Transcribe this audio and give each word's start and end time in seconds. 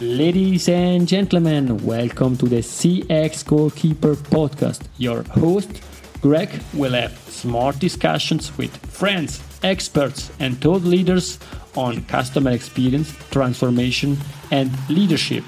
Ladies 0.00 0.68
and 0.68 1.06
gentlemen, 1.06 1.76
welcome 1.84 2.36
to 2.38 2.46
the 2.46 2.56
CX 2.56 3.46
Goalkeeper 3.46 4.14
podcast. 4.16 4.82
Your 4.98 5.22
host, 5.24 5.80
Greg, 6.20 6.50
will 6.74 6.92
have 6.92 7.16
smart 7.28 7.78
discussions 7.78 8.56
with 8.58 8.76
friends, 8.86 9.42
experts, 9.62 10.32
and 10.40 10.60
thought 10.60 10.82
leaders 10.82 11.38
on 11.76 12.04
customer 12.04 12.50
experience, 12.50 13.14
transformation, 13.30 14.16
and 14.50 14.70
leadership. 14.88 15.44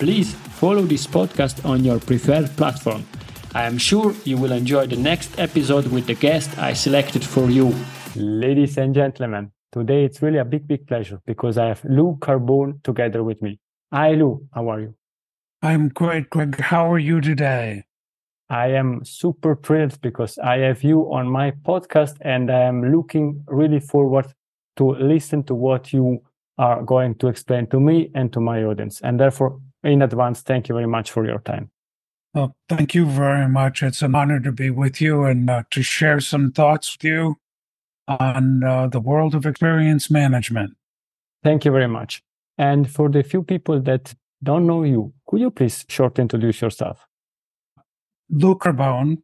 Please 0.00 0.34
follow 0.34 0.82
this 0.82 1.06
podcast 1.06 1.64
on 1.64 1.84
your 1.84 2.00
preferred 2.00 2.48
platform. 2.56 3.04
I 3.54 3.64
am 3.64 3.78
sure 3.78 4.14
you 4.24 4.36
will 4.36 4.52
enjoy 4.52 4.86
the 4.86 4.96
next 4.96 5.38
episode 5.38 5.86
with 5.86 6.06
the 6.06 6.14
guest 6.14 6.58
I 6.58 6.72
selected 6.72 7.24
for 7.24 7.50
you. 7.50 7.74
Ladies 8.16 8.78
and 8.78 8.94
gentlemen, 8.94 9.52
today 9.70 10.04
it's 10.04 10.22
really 10.22 10.38
a 10.38 10.44
big, 10.44 10.66
big 10.66 10.88
pleasure 10.88 11.20
because 11.26 11.56
I 11.56 11.66
have 11.68 11.84
Lou 11.84 12.16
Carbone 12.20 12.82
together 12.82 13.22
with 13.22 13.40
me. 13.42 13.60
Hi, 13.92 14.12
Lou. 14.14 14.48
How 14.54 14.70
are 14.70 14.80
you? 14.80 14.94
I'm 15.60 15.90
great, 15.90 16.30
Greg. 16.30 16.58
How 16.58 16.90
are 16.90 16.98
you 16.98 17.20
today? 17.20 17.84
I 18.48 18.68
am 18.68 19.04
super 19.04 19.54
thrilled 19.54 20.00
because 20.00 20.38
I 20.38 20.58
have 20.60 20.82
you 20.82 21.12
on 21.12 21.28
my 21.28 21.50
podcast 21.50 22.16
and 22.22 22.50
I 22.50 22.60
am 22.60 22.90
looking 22.90 23.44
really 23.46 23.80
forward 23.80 24.32
to 24.76 24.92
listen 24.92 25.42
to 25.44 25.54
what 25.54 25.92
you 25.92 26.22
are 26.56 26.82
going 26.82 27.16
to 27.16 27.28
explain 27.28 27.66
to 27.66 27.78
me 27.78 28.10
and 28.14 28.32
to 28.32 28.40
my 28.40 28.64
audience. 28.64 28.98
And 29.02 29.20
therefore, 29.20 29.60
in 29.84 30.00
advance, 30.00 30.40
thank 30.40 30.70
you 30.70 30.74
very 30.74 30.88
much 30.88 31.10
for 31.10 31.26
your 31.26 31.40
time. 31.40 31.70
Well, 32.32 32.56
thank 32.70 32.94
you 32.94 33.04
very 33.04 33.46
much. 33.46 33.82
It's 33.82 34.00
an 34.00 34.14
honor 34.14 34.40
to 34.40 34.52
be 34.52 34.70
with 34.70 35.02
you 35.02 35.24
and 35.24 35.50
uh, 35.50 35.64
to 35.70 35.82
share 35.82 36.20
some 36.20 36.50
thoughts 36.50 36.96
with 36.96 37.04
you 37.04 37.36
on 38.08 38.64
uh, 38.64 38.86
the 38.86 39.00
world 39.00 39.34
of 39.34 39.44
experience 39.44 40.10
management. 40.10 40.78
Thank 41.44 41.66
you 41.66 41.72
very 41.72 41.88
much. 41.88 42.22
And 42.58 42.90
for 42.90 43.08
the 43.08 43.22
few 43.22 43.42
people 43.42 43.80
that 43.80 44.14
don't 44.42 44.66
know 44.66 44.82
you, 44.82 45.12
could 45.26 45.40
you 45.40 45.50
please 45.50 45.84
short 45.88 46.18
introduce 46.18 46.60
yourself? 46.60 47.06
Lou 48.30 48.54
Carbone 48.54 49.18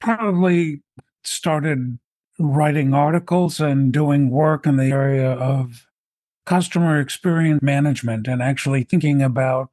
probably 0.00 0.82
started 1.24 1.98
writing 2.38 2.94
articles 2.94 3.60
and 3.60 3.92
doing 3.92 4.30
work 4.30 4.66
in 4.66 4.76
the 4.76 4.86
area 4.86 5.32
of 5.32 5.86
customer 6.46 7.00
experience 7.00 7.60
management 7.62 8.26
and 8.26 8.42
actually 8.42 8.82
thinking 8.82 9.22
about 9.22 9.70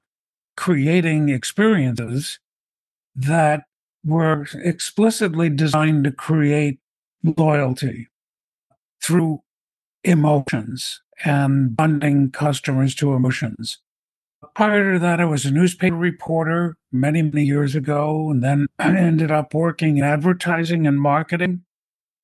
creating 0.58 1.30
experiences 1.30 2.40
that 3.16 3.64
were 4.04 4.46
explicitly 4.56 5.50
designed 5.50 6.04
to 6.04 6.12
create 6.12 6.80
loyalty 7.24 8.08
through 9.02 9.42
emotions 10.04 11.02
and 11.24 11.76
bonding 11.76 12.32
customers 12.32 12.96
to 12.96 13.14
emotions. 13.14 13.80
Prior 14.54 14.94
to 14.94 15.00
that, 15.00 15.20
I 15.20 15.26
was 15.26 15.46
a 15.46 15.52
newspaper 15.52 15.96
reporter 15.96 16.78
many, 16.92 17.22
many 17.22 17.46
years 17.46 17.76
ago, 17.76 18.30
and 18.30 18.44
then 18.44 18.68
I 18.80 18.96
ended 18.96 19.32
up 19.32 19.54
working 19.54 19.98
in 19.98 20.04
advertising 20.04 20.86
and 20.86 21.00
marketing. 21.00 21.64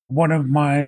One 0.08 0.30
of 0.30 0.48
my 0.48 0.86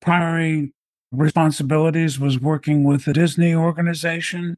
primary 0.00 0.72
responsibilities 1.10 2.18
was 2.18 2.38
working 2.40 2.84
with 2.84 3.04
the 3.04 3.12
Disney 3.12 3.54
organization. 3.54 4.56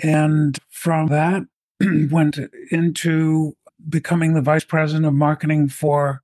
And 0.00 0.58
from 0.70 1.06
that, 1.08 1.44
went 2.10 2.38
into 2.70 3.56
becoming 3.88 4.34
the 4.34 4.42
vice 4.42 4.64
president 4.64 5.06
of 5.06 5.14
marketing 5.14 5.68
for 5.68 6.22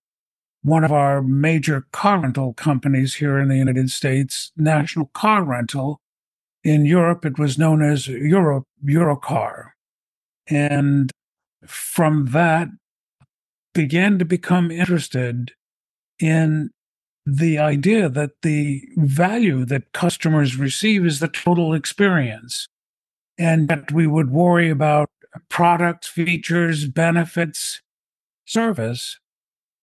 one 0.64 0.82
of 0.82 0.90
our 0.90 1.22
major 1.22 1.86
car 1.92 2.20
rental 2.20 2.54
companies 2.54 3.16
here 3.16 3.38
in 3.38 3.48
the 3.48 3.58
United 3.58 3.90
States, 3.90 4.50
National 4.56 5.06
Car 5.12 5.44
Rental. 5.44 6.00
In 6.64 6.86
Europe, 6.86 7.26
it 7.26 7.38
was 7.38 7.58
known 7.58 7.82
as 7.82 8.08
Europe, 8.08 8.64
Europcar. 8.82 9.72
And 10.48 11.10
from 11.66 12.26
that, 12.32 12.68
began 13.74 14.18
to 14.18 14.24
become 14.24 14.70
interested 14.70 15.52
in 16.18 16.70
the 17.26 17.58
idea 17.58 18.08
that 18.08 18.30
the 18.40 18.88
value 18.96 19.66
that 19.66 19.92
customers 19.92 20.56
receive 20.56 21.04
is 21.04 21.20
the 21.20 21.28
total 21.28 21.74
experience. 21.74 22.68
And 23.36 23.68
that 23.68 23.92
we 23.92 24.06
would 24.06 24.30
worry 24.30 24.70
about 24.70 25.10
products, 25.50 26.08
features, 26.08 26.86
benefits, 26.86 27.82
service, 28.46 29.18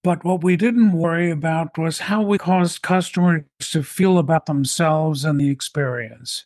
but 0.04 0.24
what 0.24 0.44
we 0.44 0.56
didn't 0.56 0.94
worry 0.94 1.30
about 1.30 1.78
was 1.78 2.00
how 2.00 2.22
we 2.22 2.38
caused 2.38 2.82
customers 2.82 3.44
to 3.60 3.84
feel 3.84 4.18
about 4.18 4.48
themselves 4.48 5.24
and 5.24 5.40
the 5.40 5.50
experience 5.50 6.46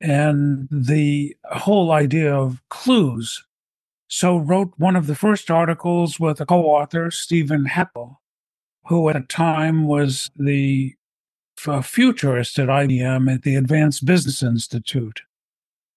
and 0.00 0.68
the 0.70 1.36
whole 1.44 1.92
idea 1.92 2.34
of 2.34 2.60
clues. 2.68 3.44
So 4.08 4.36
wrote 4.36 4.72
one 4.76 4.96
of 4.96 5.06
the 5.06 5.14
first 5.14 5.50
articles 5.50 6.20
with 6.20 6.40
a 6.40 6.46
co-author, 6.46 7.10
Stephen 7.10 7.64
Haeckel, 7.66 8.20
who 8.86 9.08
at 9.08 9.14
the 9.14 9.20
time 9.20 9.86
was 9.86 10.30
the 10.36 10.94
futurist 11.82 12.58
at 12.58 12.68
IBM 12.68 13.32
at 13.32 13.42
the 13.42 13.54
Advanced 13.54 14.04
Business 14.04 14.42
Institute. 14.42 15.22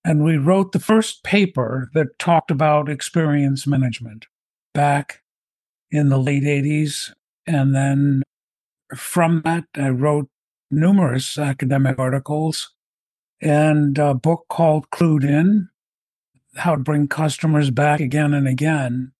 And 0.05 0.23
we 0.23 0.37
wrote 0.37 0.71
the 0.71 0.79
first 0.79 1.23
paper 1.23 1.89
that 1.93 2.19
talked 2.19 2.51
about 2.51 2.87
experience 2.87 3.65
management 3.65 4.27
back 4.73 5.23
in 5.91 6.09
the 6.09 6.17
late 6.17 6.43
80s. 6.43 7.11
And 7.47 7.75
then 7.75 8.23
from 8.95 9.41
that, 9.45 9.65
I 9.75 9.89
wrote 9.89 10.29
numerous 10.71 11.37
academic 11.37 11.99
articles 11.99 12.71
and 13.41 13.97
a 13.97 14.13
book 14.13 14.45
called 14.49 14.89
Clued 14.89 15.23
In 15.23 15.69
How 16.55 16.75
to 16.75 16.81
Bring 16.81 17.07
Customers 17.07 17.69
Back 17.69 17.99
Again 17.99 18.33
and 18.33 18.47
Again. 18.47 19.11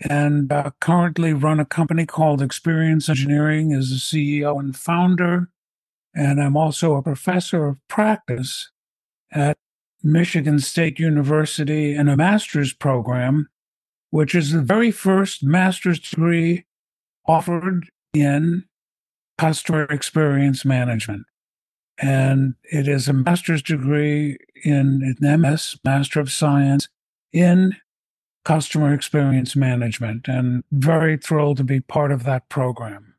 And 0.00 0.52
uh, 0.52 0.70
currently 0.80 1.32
run 1.32 1.60
a 1.60 1.64
company 1.64 2.04
called 2.04 2.42
Experience 2.42 3.08
Engineering 3.08 3.72
as 3.72 3.90
a 3.90 3.94
CEO 3.94 4.58
and 4.58 4.76
founder. 4.76 5.50
And 6.14 6.42
I'm 6.42 6.56
also 6.56 6.94
a 6.94 7.02
professor 7.02 7.66
of 7.66 7.78
practice 7.88 8.70
at 9.32 9.56
Michigan 10.02 10.58
State 10.58 10.98
University 10.98 11.94
in 11.94 12.08
a 12.08 12.16
master's 12.16 12.72
program 12.72 13.48
which 14.14 14.32
is 14.32 14.52
the 14.52 14.62
very 14.62 14.92
first 14.92 15.42
master's 15.42 15.98
degree 15.98 16.64
offered 17.26 17.88
in 18.12 18.62
customer 19.38 19.82
experience 19.86 20.64
management. 20.64 21.26
And 21.98 22.54
it 22.62 22.86
is 22.86 23.08
a 23.08 23.12
master's 23.12 23.60
degree 23.60 24.38
in 24.62 25.16
an 25.20 25.40
MS, 25.40 25.80
Master 25.84 26.20
of 26.20 26.30
Science, 26.30 26.88
in 27.32 27.74
customer 28.44 28.94
experience 28.94 29.56
management. 29.56 30.28
And 30.28 30.62
very 30.70 31.16
thrilled 31.16 31.56
to 31.56 31.64
be 31.64 31.80
part 31.80 32.12
of 32.12 32.22
that 32.22 32.48
program. 32.48 33.16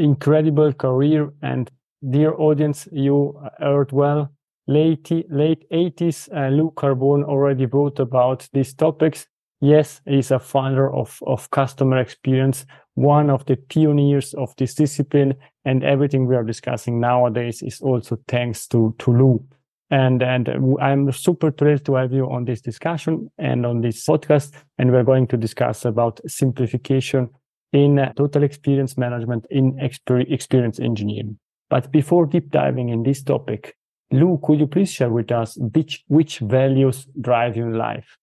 Incredible 0.00 0.72
career. 0.72 1.32
And 1.40 1.70
dear 2.10 2.34
audience, 2.34 2.88
you 2.90 3.40
heard 3.60 3.92
well. 3.92 4.32
Late, 4.66 5.08
late 5.30 5.70
80s, 5.70 6.28
uh, 6.36 6.48
Lou 6.48 6.72
Carbone 6.72 7.22
already 7.22 7.66
wrote 7.66 8.00
about 8.00 8.48
these 8.52 8.74
topics 8.74 9.28
Yes, 9.66 10.00
he's 10.06 10.30
a 10.30 10.38
founder 10.38 10.94
of, 10.94 11.18
of 11.26 11.50
customer 11.50 11.98
experience, 11.98 12.66
one 12.94 13.30
of 13.30 13.44
the 13.46 13.56
pioneers 13.56 14.32
of 14.34 14.54
this 14.58 14.74
discipline. 14.76 15.34
And 15.64 15.82
everything 15.82 16.28
we 16.28 16.36
are 16.36 16.44
discussing 16.44 17.00
nowadays 17.00 17.64
is 17.64 17.80
also 17.80 18.16
thanks 18.28 18.68
to, 18.68 18.94
to 19.00 19.10
Lou. 19.12 19.44
And, 19.90 20.22
and 20.22 20.48
I'm 20.80 21.10
super 21.10 21.50
thrilled 21.50 21.84
to 21.86 21.96
have 21.96 22.12
you 22.12 22.30
on 22.30 22.44
this 22.44 22.60
discussion 22.60 23.28
and 23.38 23.66
on 23.66 23.80
this 23.80 24.06
podcast. 24.06 24.52
And 24.78 24.92
we're 24.92 25.02
going 25.02 25.26
to 25.26 25.36
discuss 25.36 25.84
about 25.84 26.20
simplification 26.28 27.28
in 27.72 27.96
total 28.16 28.44
experience 28.44 28.96
management 28.96 29.46
in 29.50 29.76
experience 29.80 30.78
engineering. 30.78 31.40
But 31.70 31.90
before 31.90 32.26
deep 32.26 32.52
diving 32.52 32.90
in 32.90 33.02
this 33.02 33.20
topic, 33.20 33.74
Lou, 34.12 34.38
could 34.44 34.60
you 34.60 34.68
please 34.68 34.92
share 34.92 35.10
with 35.10 35.32
us 35.32 35.58
which, 35.58 36.04
which 36.06 36.38
values 36.38 37.08
drive 37.20 37.56
you 37.56 37.64
in 37.64 37.74
life? 37.76 38.16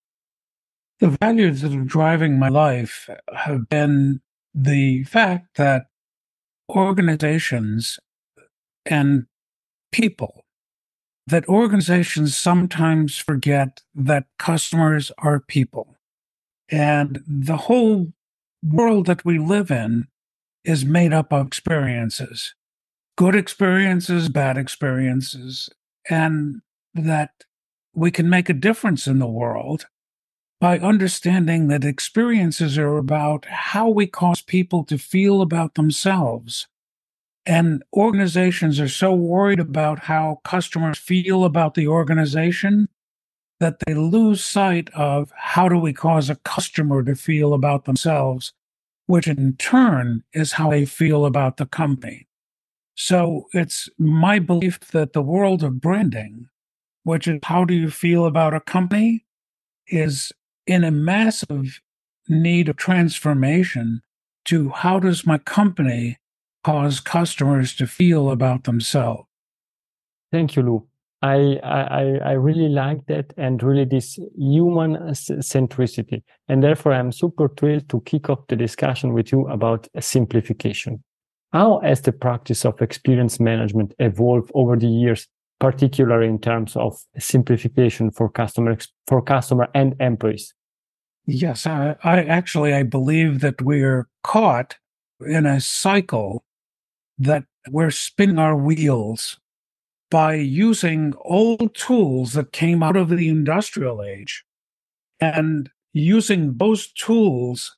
The 0.99 1.17
values 1.21 1.61
that 1.61 1.73
are 1.73 1.83
driving 1.83 2.39
my 2.39 2.49
life 2.49 3.09
have 3.35 3.67
been 3.69 4.21
the 4.53 5.03
fact 5.05 5.57
that 5.57 5.87
organizations 6.69 7.99
and 8.85 9.25
people, 9.91 10.45
that 11.27 11.47
organizations 11.49 12.37
sometimes 12.37 13.17
forget 13.17 13.81
that 13.95 14.25
customers 14.39 15.11
are 15.17 15.39
people. 15.39 15.97
And 16.69 17.21
the 17.27 17.57
whole 17.57 18.13
world 18.63 19.07
that 19.07 19.25
we 19.25 19.39
live 19.39 19.71
in 19.71 20.07
is 20.63 20.85
made 20.85 21.11
up 21.11 21.33
of 21.33 21.47
experiences 21.47 22.55
good 23.15 23.35
experiences, 23.35 24.29
bad 24.29 24.57
experiences, 24.57 25.69
and 26.09 26.61
that 26.93 27.31
we 27.93 28.11
can 28.11 28.29
make 28.29 28.49
a 28.49 28.53
difference 28.53 29.07
in 29.07 29.19
the 29.19 29.27
world 29.27 29.85
by 30.63 30.79
understanding 30.79 31.67
that 31.67 31.83
experiences 31.83 32.77
are 32.77 32.95
about 32.95 33.43
how 33.47 33.89
we 33.89 34.07
cause 34.07 34.41
people 34.41 34.85
to 34.85 34.97
feel 34.97 35.41
about 35.41 35.75
themselves. 35.75 36.67
And 37.45 37.83
organizations 37.93 38.79
are 38.79 38.87
so 38.87 39.13
worried 39.13 39.59
about 39.59 39.99
how 39.99 40.39
customers 40.45 40.97
feel 40.97 41.43
about 41.43 41.73
the 41.73 41.89
organization 41.89 42.87
that 43.59 43.79
they 43.85 43.93
lose 43.93 44.41
sight 44.41 44.89
of 44.93 45.33
how 45.35 45.67
do 45.67 45.77
we 45.77 45.91
cause 45.91 46.29
a 46.29 46.37
customer 46.45 47.03
to 47.03 47.13
feel 47.13 47.53
about 47.53 47.83
themselves, 47.83 48.53
which 49.05 49.27
in 49.27 49.57
turn 49.57 50.23
is 50.31 50.53
how 50.53 50.69
they 50.69 50.85
feel 50.85 51.25
about 51.25 51.57
the 51.57 51.65
company. 51.65 52.25
So 52.95 53.47
it's 53.51 53.89
my 53.97 54.39
belief 54.39 54.79
that 54.93 55.11
the 55.11 55.21
world 55.21 55.61
of 55.61 55.81
branding, 55.81 56.47
which 57.03 57.27
is 57.27 57.41
how 57.43 57.65
do 57.65 57.73
you 57.73 57.89
feel 57.91 58.25
about 58.25 58.53
a 58.53 58.61
company, 58.61 59.25
is 59.87 60.31
in 60.65 60.83
a 60.83 60.91
massive 60.91 61.81
need 62.27 62.69
of 62.69 62.77
transformation 62.77 64.01
to 64.45 64.69
how 64.69 64.99
does 64.99 65.25
my 65.25 65.37
company 65.37 66.17
cause 66.63 66.99
customers 66.99 67.75
to 67.75 67.87
feel 67.87 68.29
about 68.31 68.63
themselves. 68.63 69.23
Thank 70.31 70.55
you, 70.55 70.63
Lou. 70.63 70.87
I, 71.21 71.59
I, 71.63 72.19
I 72.23 72.31
really 72.33 72.67
like 72.67 73.05
that 73.05 73.33
and 73.37 73.63
really 73.63 73.85
this 73.85 74.19
human 74.37 74.95
centricity. 74.95 76.21
And 76.49 76.61
therefore, 76.61 76.93
I'm 76.93 77.13
super 77.13 77.47
thrilled 77.47 77.87
to 77.89 78.01
kick 78.01 78.29
off 78.29 78.47
the 78.47 78.57
discussion 78.57 79.13
with 79.13 79.31
you 79.31 79.47
about 79.47 79.87
simplification. 80.01 81.01
How 81.53 81.79
has 81.81 82.01
the 82.01 82.11
practice 82.11 82.65
of 82.65 82.81
experience 82.81 83.39
management 83.39 83.93
evolved 83.99 84.51
over 84.53 84.75
the 84.75 84.87
years, 84.87 85.27
particularly 85.63 86.27
in 86.27 86.37
terms 86.37 86.75
of 86.75 86.99
simplification 87.17 88.11
for 88.11 88.27
customer, 88.27 88.77
for 89.07 89.21
customer 89.21 89.69
and 89.73 89.95
employees? 90.01 90.53
Yes, 91.25 91.65
I, 91.65 91.95
I 92.03 92.21
actually, 92.25 92.73
I 92.73 92.83
believe 92.83 93.39
that 93.39 93.61
we're 93.61 94.09
caught 94.23 94.75
in 95.25 95.45
a 95.45 95.61
cycle 95.61 96.43
that 97.17 97.45
we're 97.69 97.91
spinning 97.91 98.39
our 98.39 98.57
wheels 98.57 99.39
by 100.11 100.33
using 100.33 101.13
old 101.21 101.73
tools 101.75 102.33
that 102.33 102.51
came 102.51 102.83
out 102.83 102.97
of 102.97 103.07
the 103.07 103.29
industrial 103.29 104.03
age 104.03 104.43
and 105.21 105.69
using 105.93 106.57
those 106.57 106.91
tools 106.91 107.77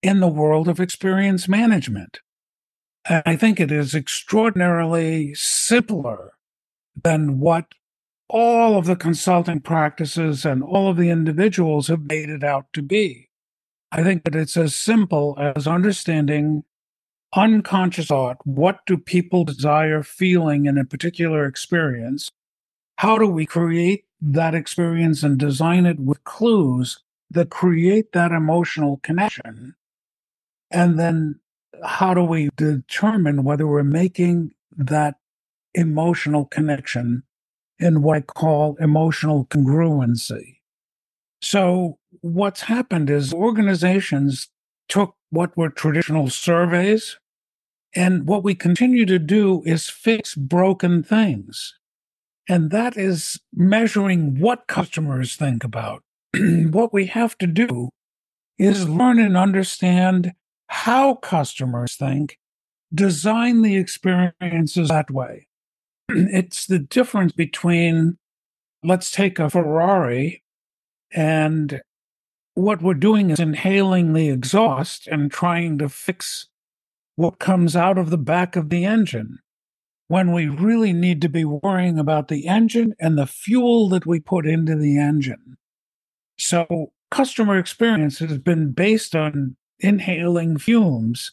in 0.00 0.20
the 0.20 0.28
world 0.28 0.68
of 0.68 0.78
experience 0.78 1.48
management. 1.48 2.20
I 3.08 3.34
think 3.34 3.58
it 3.58 3.72
is 3.72 3.96
extraordinarily 3.96 5.34
simpler 5.34 6.35
than 7.02 7.40
what 7.40 7.74
all 8.28 8.76
of 8.76 8.86
the 8.86 8.96
consulting 8.96 9.60
practices 9.60 10.44
and 10.44 10.62
all 10.62 10.90
of 10.90 10.96
the 10.96 11.10
individuals 11.10 11.88
have 11.88 12.02
made 12.02 12.28
it 12.28 12.42
out 12.42 12.66
to 12.72 12.82
be. 12.82 13.28
I 13.92 14.02
think 14.02 14.24
that 14.24 14.34
it's 14.34 14.56
as 14.56 14.74
simple 14.74 15.36
as 15.38 15.66
understanding 15.66 16.64
unconscious 17.34 18.06
thought. 18.06 18.38
What 18.44 18.80
do 18.86 18.96
people 18.96 19.44
desire 19.44 20.02
feeling 20.02 20.66
in 20.66 20.76
a 20.78 20.84
particular 20.84 21.44
experience? 21.44 22.30
How 22.96 23.18
do 23.18 23.26
we 23.28 23.46
create 23.46 24.04
that 24.20 24.54
experience 24.54 25.22
and 25.22 25.38
design 25.38 25.86
it 25.86 26.00
with 26.00 26.24
clues 26.24 26.98
that 27.30 27.50
create 27.50 28.12
that 28.12 28.32
emotional 28.32 28.98
connection? 29.02 29.74
And 30.70 30.98
then 30.98 31.40
how 31.84 32.14
do 32.14 32.24
we 32.24 32.48
determine 32.56 33.44
whether 33.44 33.66
we're 33.66 33.82
making 33.82 34.52
that 34.76 35.16
emotional 35.76 36.44
connection 36.46 37.22
in 37.78 38.02
what 38.02 38.16
I 38.16 38.20
call 38.22 38.76
emotional 38.80 39.46
congruency? 39.46 40.56
So, 41.40 41.98
what's 42.22 42.62
happened 42.62 43.10
is 43.10 43.32
organizations 43.32 44.48
took 44.88 45.14
what 45.30 45.56
were 45.56 45.68
traditional 45.68 46.30
surveys 46.30 47.18
and 47.94 48.26
what 48.26 48.44
we 48.44 48.54
continue 48.54 49.06
to 49.06 49.18
do 49.18 49.62
is 49.64 49.88
fix 49.88 50.34
broken 50.34 51.02
things. 51.02 51.74
And 52.48 52.70
that 52.70 52.96
is 52.96 53.40
measuring 53.54 54.38
what 54.38 54.66
customers 54.66 55.34
think 55.36 55.64
about. 55.64 56.02
what 56.36 56.92
we 56.92 57.06
have 57.06 57.36
to 57.38 57.46
do 57.46 57.90
is 58.58 58.88
learn 58.88 59.18
and 59.18 59.36
understand 59.36 60.32
how 60.68 61.14
customers 61.14 61.96
think, 61.96 62.38
design 62.94 63.62
the 63.62 63.76
experiences 63.76 64.88
that 64.88 65.10
way. 65.10 65.45
it's 66.08 66.66
the 66.66 66.78
difference 66.78 67.32
between, 67.32 68.18
let's 68.82 69.10
take 69.10 69.38
a 69.38 69.50
Ferrari, 69.50 70.42
and 71.12 71.80
what 72.54 72.82
we're 72.82 72.94
doing 72.94 73.30
is 73.30 73.38
inhaling 73.38 74.12
the 74.12 74.30
exhaust 74.30 75.06
and 75.06 75.30
trying 75.30 75.78
to 75.78 75.88
fix 75.88 76.48
what 77.16 77.38
comes 77.38 77.76
out 77.76 77.98
of 77.98 78.10
the 78.10 78.18
back 78.18 78.56
of 78.56 78.70
the 78.70 78.84
engine 78.84 79.38
when 80.08 80.32
we 80.32 80.46
really 80.46 80.92
need 80.92 81.20
to 81.20 81.28
be 81.28 81.44
worrying 81.44 81.98
about 81.98 82.28
the 82.28 82.46
engine 82.46 82.94
and 83.00 83.18
the 83.18 83.26
fuel 83.26 83.88
that 83.88 84.06
we 84.06 84.20
put 84.20 84.46
into 84.46 84.76
the 84.76 84.98
engine. 84.98 85.56
So, 86.38 86.92
customer 87.10 87.58
experience 87.58 88.18
has 88.20 88.38
been 88.38 88.72
based 88.72 89.16
on 89.16 89.56
inhaling 89.80 90.58
fumes 90.58 91.32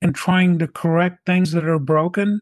and 0.00 0.14
trying 0.14 0.58
to 0.58 0.68
correct 0.68 1.26
things 1.26 1.52
that 1.52 1.64
are 1.64 1.78
broken 1.78 2.40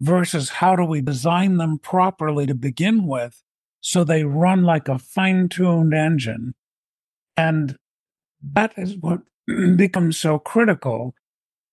versus 0.00 0.50
how 0.50 0.76
do 0.76 0.84
we 0.84 1.00
design 1.00 1.56
them 1.56 1.78
properly 1.78 2.46
to 2.46 2.54
begin 2.54 3.06
with 3.06 3.42
so 3.86 4.02
they 4.02 4.24
run 4.24 4.64
like 4.64 4.88
a 4.88 4.98
fine 4.98 5.48
tuned 5.48 5.94
engine. 5.94 6.56
And 7.36 7.76
that 8.42 8.72
is 8.76 8.96
what 8.96 9.20
becomes 9.76 10.18
so 10.18 10.40
critical 10.40 11.14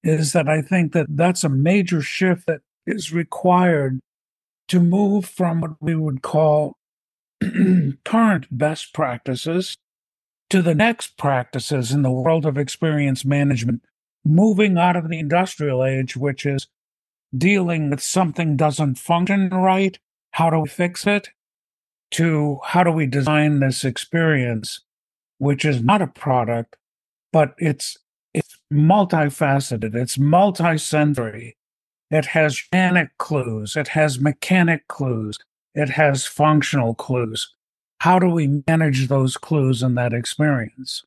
is 0.04 0.32
that 0.34 0.48
I 0.48 0.62
think 0.62 0.94
that 0.94 1.08
that's 1.10 1.44
a 1.44 1.50
major 1.50 2.02
shift 2.02 2.46
that 2.46 2.62
is 2.86 3.12
required 3.12 4.00
to 4.68 4.80
move 4.80 5.26
from 5.26 5.62
what 5.62 5.72
we 5.82 5.96
would 5.96 6.22
call 6.22 6.78
current 8.06 8.46
best 8.52 8.94
practices 8.94 9.76
to 10.52 10.62
the 10.62 10.76
next 10.76 11.18
practices 11.18 11.92
in 11.92 12.04
the 12.04 12.12
world 12.12 12.46
of 12.46 12.60
experience 12.60 13.26
management, 13.26 13.82
moving 14.24 14.78
out 14.78 14.96
of 14.96 15.10
the 15.10 15.18
industrial 15.18 15.84
age, 15.84 16.16
which 16.16 16.46
is 16.46 16.68
dealing 17.36 17.90
with 17.90 18.02
something 18.02 18.56
doesn't 18.56 19.00
function 19.00 19.50
right, 19.50 19.98
how 20.32 20.50
do 20.50 20.60
we 20.60 20.70
fix 20.70 21.08
it, 21.08 21.30
to 22.12 22.60
how 22.64 22.84
do 22.84 22.92
we 22.92 23.08
design 23.08 23.60
this 23.60 23.84
experience, 23.84 24.82
which 25.40 25.66
is 25.66 25.82
not 25.84 26.02
a 26.02 26.08
product, 26.08 26.76
but 27.32 27.56
it's 27.58 27.98
it's 28.34 28.58
multifaceted, 28.72 29.96
it's 29.96 30.18
multisensory. 30.18 31.54
It 32.10 32.26
has 32.28 32.62
mechanic 32.72 33.18
clues, 33.18 33.76
it 33.76 33.90
has 33.90 34.20
mechanic 34.20 34.88
clues, 34.88 35.38
it 35.76 35.90
has 35.90 36.26
functional 36.26 36.96
clues. 36.96 37.54
How 38.00 38.20
do 38.20 38.30
we 38.30 38.62
manage 38.68 39.08
those 39.08 39.38
clues 39.38 39.82
in 39.84 39.96
that 39.96 40.14
experience? 40.14 41.04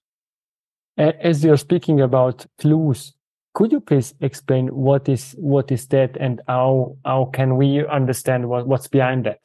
As 0.97 1.45
you're 1.45 1.59
speaking 1.59 2.01
about 2.01 2.47
clues, 2.59 3.13
could 3.57 3.73
you 3.73 3.81
please 3.81 4.13
explain 4.21 4.69
what 4.69 5.09
is 5.09 5.35
what 5.39 5.73
is 5.73 5.87
that 5.87 6.15
and 6.21 6.43
how 6.47 6.95
how 7.07 7.25
can 7.33 7.57
we 7.57 7.87
understand 7.87 8.51
what, 8.51 8.69
what's 8.69 8.87
behind 8.87 9.25
that? 9.25 9.41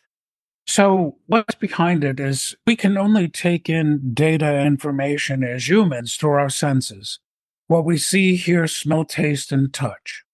So 0.68 1.16
what's 1.28 1.56
behind 1.56 2.04
it 2.04 2.20
is 2.20 2.54
we 2.68 2.76
can 2.76 2.98
only 2.98 3.30
take 3.30 3.70
in 3.70 4.14
data 4.14 4.60
information 4.60 5.46
as 5.46 5.70
humans 5.70 6.18
through 6.18 6.32
our 6.32 6.50
senses 6.50 7.20
what 7.68 7.86
we 7.86 7.98
see, 7.98 8.36
hear, 8.36 8.68
smell, 8.68 9.06
taste, 9.06 9.54
and 9.54 9.74
touch. 9.74 10.26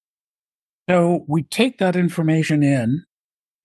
So 0.89 1.23
we 1.27 1.43
take 1.43 1.77
that 1.77 1.95
information 1.95 2.63
in, 2.63 3.03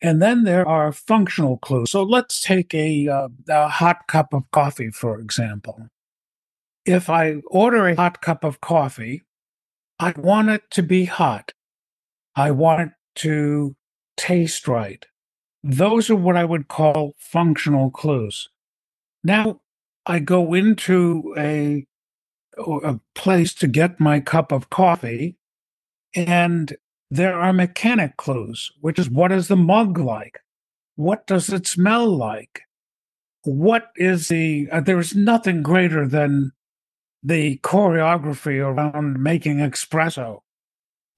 and 0.02 0.20
then 0.20 0.44
there 0.44 0.68
are 0.68 0.92
functional 0.92 1.56
clues. 1.56 1.90
So 1.90 2.02
let's 2.02 2.42
take 2.42 2.74
a, 2.74 3.08
uh, 3.08 3.28
a 3.48 3.68
hot 3.68 4.08
cup 4.08 4.34
of 4.34 4.42
coffee, 4.50 4.90
for 4.90 5.18
example. 5.18 5.88
If 6.84 7.08
I 7.08 7.36
order 7.46 7.88
a 7.88 7.96
hot 7.96 8.20
cup 8.20 8.44
of 8.44 8.60
coffee, 8.60 9.22
I 10.02 10.14
want 10.16 10.48
it 10.50 10.62
to 10.72 10.82
be 10.82 11.04
hot. 11.04 11.52
I 12.34 12.50
want 12.50 12.80
it 12.80 12.92
to 13.20 13.76
taste 14.16 14.66
right. 14.66 15.06
Those 15.62 16.10
are 16.10 16.16
what 16.16 16.36
I 16.36 16.44
would 16.44 16.68
call 16.68 17.14
functional 17.18 17.90
clues. 17.90 18.48
Now, 19.22 19.60
I 20.04 20.18
go 20.18 20.54
into 20.54 21.34
a 21.38 21.86
a 22.58 23.00
place 23.14 23.54
to 23.54 23.66
get 23.66 24.00
my 24.00 24.20
cup 24.20 24.52
of 24.52 24.70
coffee. 24.70 25.36
And 26.14 26.76
there 27.10 27.34
are 27.38 27.52
mechanic 27.52 28.16
clues, 28.16 28.70
which 28.80 28.98
is 28.98 29.08
what 29.08 29.32
is 29.32 29.48
the 29.48 29.56
mug 29.56 29.98
like? 29.98 30.40
What 30.96 31.26
does 31.26 31.48
it 31.48 31.66
smell 31.66 32.08
like? 32.08 32.62
What 33.44 33.90
is 33.96 34.28
the, 34.28 34.68
uh, 34.70 34.80
there's 34.80 35.14
nothing 35.14 35.62
greater 35.62 36.06
than 36.06 36.52
the 37.22 37.58
choreography 37.58 38.58
around 38.60 39.22
making 39.22 39.58
espresso, 39.58 40.40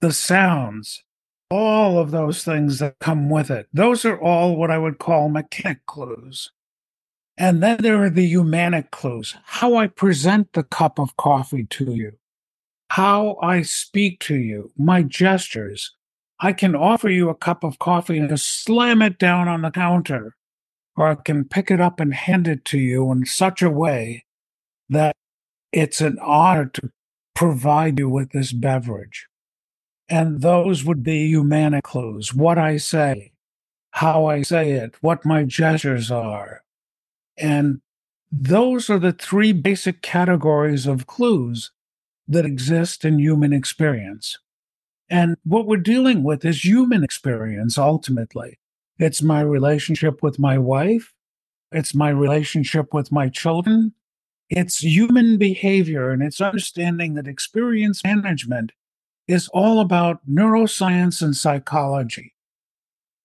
the 0.01 0.13
sounds, 0.13 1.03
all 1.51 1.99
of 1.99 2.11
those 2.11 2.45
things 2.45 2.79
that 2.81 2.99
come 3.01 3.31
with 3.31 3.51
it. 3.51 3.69
Those 3.73 4.05
are 4.05 4.21
all 4.21 4.57
what 4.57 4.71
I 4.71 4.79
would 4.79 4.99
call 4.99 5.29
mechanic 5.29 5.87
clues. 5.87 6.53
And 7.37 7.63
then 7.63 7.79
there 7.81 8.03
are 8.03 8.11
the 8.11 8.27
humanic 8.27 8.91
clues 8.91 9.37
how 9.45 9.77
I 9.77 9.87
present 9.89 10.53
the 10.53 10.63
cup 10.63 10.99
of 10.99 11.17
coffee 11.17 11.65
to 11.71 11.93
you, 11.95 12.13
how 12.91 13.37
I 13.43 13.63
speak 13.63 14.21
to 14.21 14.37
you, 14.37 14.73
my 14.77 15.03
gestures. 15.03 15.93
I 16.41 16.53
can 16.53 16.75
offer 16.77 17.09
you 17.09 17.29
a 17.31 17.35
cup 17.35 17.65
of 17.65 17.79
coffee 17.79 18.19
and 18.19 18.29
just 18.29 18.65
slam 18.65 19.03
it 19.03 19.19
down 19.19 19.49
on 19.49 19.63
the 19.63 19.71
counter. 19.71 20.37
or 20.97 21.09
I 21.09 21.15
can 21.17 21.45
pick 21.45 21.71
it 21.71 21.81
up 21.81 22.01
and 22.01 22.15
hand 22.15 22.47
it 22.49 22.65
to 22.67 22.79
you 22.79 23.11
in 23.13 23.27
such 23.27 23.63
a 23.63 23.71
way 23.71 24.25
that 24.89 25.17
it's 25.75 26.01
an 26.01 26.19
honor 26.21 26.67
to 26.67 26.91
provide 27.35 27.99
you 27.99 28.09
with 28.09 28.31
this 28.31 28.53
beverage. 28.53 29.27
And 30.09 30.41
those 30.41 30.85
would 30.85 31.03
be 31.03 31.29
humanic 31.29 31.83
clues 31.83 32.33
what 32.33 32.59
I 32.59 32.77
say, 32.77 33.33
how 33.91 34.27
I 34.27 34.43
say 34.43 34.71
it, 34.73 34.95
what 35.01 35.25
my 35.25 35.43
gestures 35.43 36.13
are. 36.13 36.63
And 37.37 37.81
those 38.31 38.89
are 38.89 39.01
the 39.01 39.13
three 39.13 39.53
basic 39.53 40.01
categories 40.01 40.87
of 40.87 41.09
clues 41.09 41.73
that 42.29 42.47
exist 42.47 43.05
in 43.05 43.19
human 43.19 43.53
experience. 43.53 44.39
And 45.11 45.37
what 45.45 45.67
we're 45.67 45.77
dealing 45.79 46.23
with 46.23 46.45
is 46.45 46.65
human 46.65 47.03
experience 47.03 47.77
ultimately. 47.79 48.61
It's 48.99 49.23
my 49.23 49.41
relationship 49.41 50.23
with 50.23 50.39
my 50.39 50.57
wife. 50.57 51.13
It's 51.73 51.97
my 51.97 52.11
relationship 52.11 52.95
with 52.95 53.11
my 53.11 53.29
children. 53.29 53.93
It's 54.57 54.85
human 54.85 55.37
behavior 55.37 56.11
and 56.11 56.23
it's 56.23 56.41
understanding 56.41 57.15
that 57.15 57.27
experience 57.27 58.05
management 58.05 58.71
is 59.27 59.49
all 59.49 59.81
about 59.81 60.21
neuroscience 60.31 61.21
and 61.21 61.35
psychology. 61.35 62.35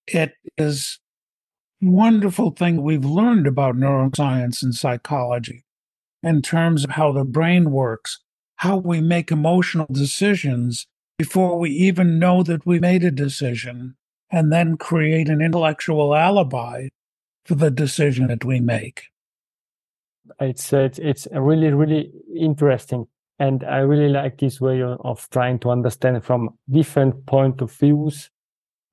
It 0.08 0.34
is 0.58 1.00
wonderful 1.82 2.50
thing 2.50 2.82
we've 2.82 3.06
learned 3.06 3.46
about 3.46 3.76
neuroscience 3.76 4.64
and 4.64 4.74
psychology 4.74 5.66
in 6.24 6.42
terms 6.42 6.84
of 6.84 6.92
how 6.92 7.12
the 7.12 7.26
brain 7.26 7.70
works, 7.70 8.20
how 8.56 8.78
we 8.78 9.00
make 9.00 9.30
emotional 9.32 9.86
decisions 9.92 10.88
before 11.20 11.60
we 11.60 11.70
even 11.70 12.18
know 12.18 12.42
that 12.42 12.66
we 12.66 12.80
made 12.80 13.04
a 13.04 13.12
decision, 13.12 13.96
and 14.32 14.52
then 14.52 14.78
create 14.78 15.30
an 15.30 15.42
intellectual 15.42 16.16
alibi 16.16 16.88
for 17.46 17.54
the 17.54 17.70
decision 17.70 18.28
that 18.28 18.44
we 18.44 18.60
make. 18.60 19.04
Uh, 20.42 20.46
it's 20.46 20.74
it's, 20.74 21.00
it's 21.00 21.28
really 21.32 21.72
really 21.72 22.12
interesting, 22.36 23.08
and 23.40 23.64
I 23.64 23.80
really 23.80 24.10
like 24.10 24.38
this 24.38 24.62
way 24.62 24.82
of 24.82 25.28
trying 25.30 25.60
to 25.60 25.72
understand 25.72 26.24
from 26.24 26.50
different 26.70 27.26
point 27.26 27.62
of 27.62 27.72
views 27.72 28.30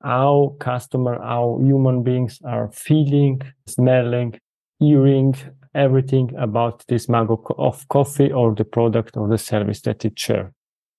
how 0.03 0.55
customer, 0.59 1.19
how 1.19 1.59
human 1.61 2.03
beings 2.03 2.39
are 2.45 2.71
feeling, 2.71 3.41
smelling, 3.65 4.39
hearing 4.79 5.35
everything 5.73 6.33
about 6.37 6.83
this 6.87 7.09
mug 7.09 7.29
of 7.57 7.87
coffee 7.87 8.31
or 8.31 8.55
the 8.55 8.65
product 8.65 9.17
or 9.17 9.27
the 9.27 9.37
service 9.37 9.81
that 9.81 10.05
it 10.05 10.17
shares. 10.17 10.51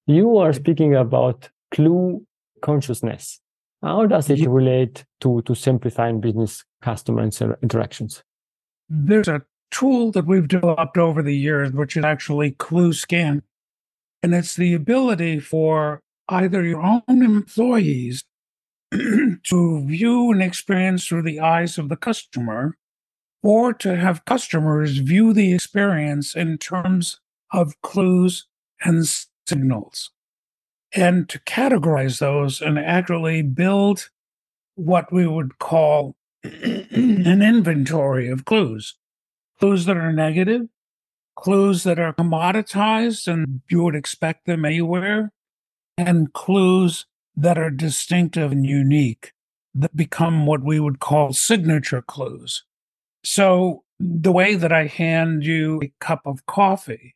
You 0.07 0.39
are 0.39 0.53
speaking 0.53 0.95
about 0.95 1.49
clue 1.71 2.25
consciousness. 2.63 3.41
How 3.83 4.07
does 4.07 4.31
it 4.31 4.49
relate 4.49 5.05
to, 5.21 5.43
to 5.43 5.55
simplifying 5.55 6.21
business 6.21 6.65
customer 6.83 7.23
inter- 7.23 7.59
interactions? 7.63 8.25
There's 8.89 9.29
a 9.29 9.43
tool 9.71 10.11
that 10.13 10.27
we've 10.27 10.49
developed 10.49 10.99
over 10.99 11.23
the 11.23 11.37
years, 11.37 11.73
which 11.73 11.97
is 11.97 12.05
actually 12.05 12.53
Clue 12.53 12.93
Scan. 12.93 13.43
And 14.23 14.35
it's 14.35 14.57
the 14.57 14.75
ability 14.75 15.41
for 15.41 16.01
either 16.29 16.65
your 16.65 16.83
own 16.83 17.03
employees 17.23 18.25
to 18.93 19.85
view 19.87 20.33
an 20.33 20.41
experience 20.41 21.07
through 21.07 21.23
the 21.23 21.41
eyes 21.41 21.79
of 21.79 21.89
the 21.89 21.97
customer 21.97 22.77
or 23.43 23.73
to 23.73 23.97
have 23.97 24.25
customers 24.25 24.99
view 24.99 25.33
the 25.33 25.53
experience 25.53 26.35
in 26.35 26.59
terms 26.59 27.21
of 27.53 27.81
clues 27.83 28.47
and 28.83 29.07
signals 29.47 30.11
and 30.95 31.29
to 31.29 31.39
categorize 31.41 32.19
those 32.19 32.61
and 32.61 32.79
actually 32.79 33.43
build 33.43 34.11
what 34.75 35.13
we 35.13 35.27
would 35.27 35.59
call 35.59 36.17
an 36.45 37.43
inventory 37.43 38.29
of 38.29 38.45
clues 38.45 38.95
clues 39.59 39.85
that 39.87 39.97
are 39.97 40.13
negative 40.13 40.69
clues 41.39 41.85
that 41.85 42.01
are 42.01 42.13
commoditized 42.13 43.29
and 43.33 43.61
you 43.71 43.81
would 43.81 43.95
expect 43.95 44.45
them 44.45 44.65
anywhere 44.65 45.33
and 45.97 46.33
clues 46.33 47.07
that 47.37 47.57
are 47.57 47.71
distinctive 47.71 48.51
and 48.51 48.67
unique 48.67 49.33
that 49.73 49.95
become 49.95 50.47
what 50.47 50.65
we 50.65 50.81
would 50.81 50.99
call 50.99 51.33
signature 51.33 52.03
clues. 52.03 52.65
So 53.25 53.85
the 54.01 54.33
way 54.33 54.57
that 54.57 54.73
I 54.73 54.87
hand 54.87 55.45
you 55.45 55.81
a 55.81 55.93
cup 56.01 56.23
of 56.27 56.45
coffee 56.47 57.15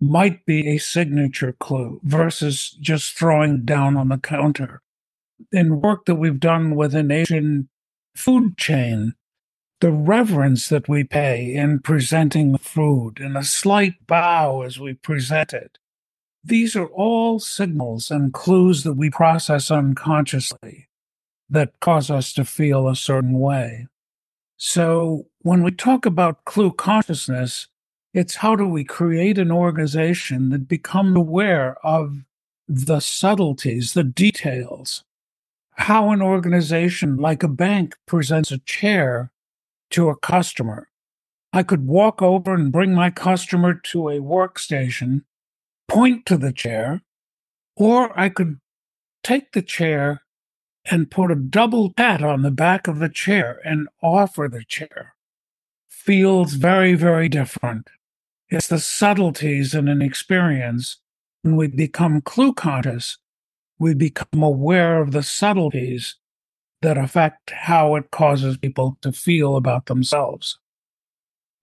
might 0.00 0.44
be 0.44 0.68
a 0.68 0.78
signature 0.78 1.52
clue 1.52 2.00
versus 2.02 2.70
just 2.80 3.16
throwing 3.16 3.64
down 3.64 3.96
on 3.96 4.08
the 4.08 4.18
counter. 4.18 4.82
In 5.52 5.80
work 5.80 6.06
that 6.06 6.16
we've 6.16 6.40
done 6.40 6.74
with 6.74 6.96
an 6.96 7.12
Asian 7.12 7.68
food 8.16 8.58
chain, 8.58 9.14
the 9.80 9.92
reverence 9.92 10.68
that 10.68 10.88
we 10.88 11.04
pay 11.04 11.54
in 11.54 11.78
presenting 11.80 12.52
the 12.52 12.58
food 12.58 13.20
and 13.20 13.36
a 13.36 13.44
slight 13.44 14.06
bow 14.06 14.62
as 14.62 14.80
we 14.80 14.94
present 14.94 15.52
it 15.52 15.78
these 16.46 16.76
are 16.76 16.86
all 16.86 17.40
signals 17.40 18.08
and 18.08 18.32
clues 18.32 18.84
that 18.84 18.92
we 18.92 19.10
process 19.10 19.68
unconsciously 19.68 20.88
that 21.50 21.80
cause 21.80 22.08
us 22.08 22.32
to 22.34 22.44
feel 22.44 22.88
a 22.88 22.94
certain 22.94 23.40
way. 23.40 23.86
So 24.56 25.26
when 25.42 25.64
we 25.64 25.72
talk 25.72 26.06
about 26.06 26.44
clue 26.44 26.72
consciousness, 26.72 27.66
it's 28.14 28.36
how 28.36 28.54
do 28.54 28.66
we 28.66 28.84
create 28.84 29.38
an 29.38 29.50
organization 29.50 30.50
that 30.50 30.68
becomes 30.68 31.16
aware 31.16 31.76
of 31.84 32.22
the 32.68 33.00
subtleties, 33.00 33.94
the 33.94 34.04
details, 34.04 35.02
how 35.72 36.10
an 36.10 36.22
organization 36.22 37.16
like 37.16 37.42
a 37.42 37.48
bank 37.48 37.96
presents 38.06 38.52
a 38.52 38.58
chair 38.58 39.32
to 39.90 40.08
a 40.08 40.16
customer. 40.16 40.88
I 41.52 41.62
could 41.62 41.86
walk 41.86 42.20
over 42.20 42.54
and 42.54 42.72
bring 42.72 42.94
my 42.94 43.10
customer 43.10 43.74
to 43.74 44.08
a 44.08 44.20
workstation 44.20 45.22
point 45.88 46.26
to 46.26 46.36
the 46.36 46.52
chair, 46.52 47.02
or 47.76 48.18
I 48.18 48.28
could 48.28 48.58
take 49.22 49.52
the 49.52 49.62
chair 49.62 50.22
and 50.90 51.10
put 51.10 51.30
a 51.30 51.36
double 51.36 51.92
pat 51.92 52.22
on 52.22 52.42
the 52.42 52.50
back 52.50 52.86
of 52.86 52.98
the 52.98 53.08
chair 53.08 53.60
and 53.64 53.88
offer 54.02 54.48
the 54.48 54.64
chair. 54.64 55.14
Feels 55.88 56.54
very, 56.54 56.94
very 56.94 57.28
different. 57.28 57.90
It's 58.48 58.68
the 58.68 58.78
subtleties 58.78 59.74
in 59.74 59.88
an 59.88 60.02
experience. 60.02 60.98
When 61.42 61.56
we 61.56 61.66
become 61.66 62.20
clue 62.20 62.52
conscious, 62.52 63.18
we 63.78 63.94
become 63.94 64.42
aware 64.42 65.00
of 65.00 65.12
the 65.12 65.22
subtleties 65.22 66.16
that 66.86 66.96
affect 66.96 67.50
how 67.50 67.96
it 67.96 68.12
causes 68.12 68.56
people 68.56 68.96
to 69.00 69.10
feel 69.10 69.56
about 69.56 69.86
themselves. 69.86 70.56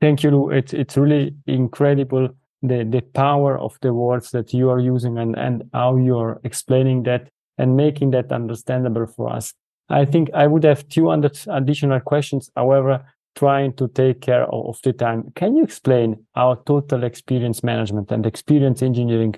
Thank 0.02 0.22
you, 0.22 0.32
Lou. 0.32 0.50
It's, 0.50 0.74
it's 0.74 0.98
really 0.98 1.34
incredible 1.48 2.28
the 2.62 2.84
the 2.84 3.02
power 3.02 3.58
of 3.58 3.78
the 3.82 3.94
words 3.94 4.32
that 4.32 4.54
you 4.54 4.70
are 4.70 4.80
using 4.80 5.18
and 5.18 5.38
and 5.38 5.64
how 5.74 5.96
you're 5.96 6.42
explaining 6.44 7.04
that 7.04 7.30
and 7.58 7.78
making 7.78 8.12
that 8.12 8.32
understandable 8.32 9.06
for 9.06 9.30
us. 9.30 9.54
I 9.90 10.04
think 10.06 10.30
I 10.34 10.46
would 10.48 10.66
have 10.66 10.88
two 10.90 11.10
additional 11.12 12.00
questions. 12.02 12.50
However, 12.56 13.06
trying 13.36 13.74
to 13.74 13.88
take 13.88 14.20
care 14.20 14.46
of 14.46 14.80
the 14.84 14.94
time. 14.94 15.32
Can 15.36 15.56
you 15.56 15.64
explain 15.64 16.26
how 16.36 16.56
total 16.66 17.04
experience 17.04 17.64
management 17.64 18.12
and 18.12 18.26
experience 18.26 18.82
engineering 18.82 19.36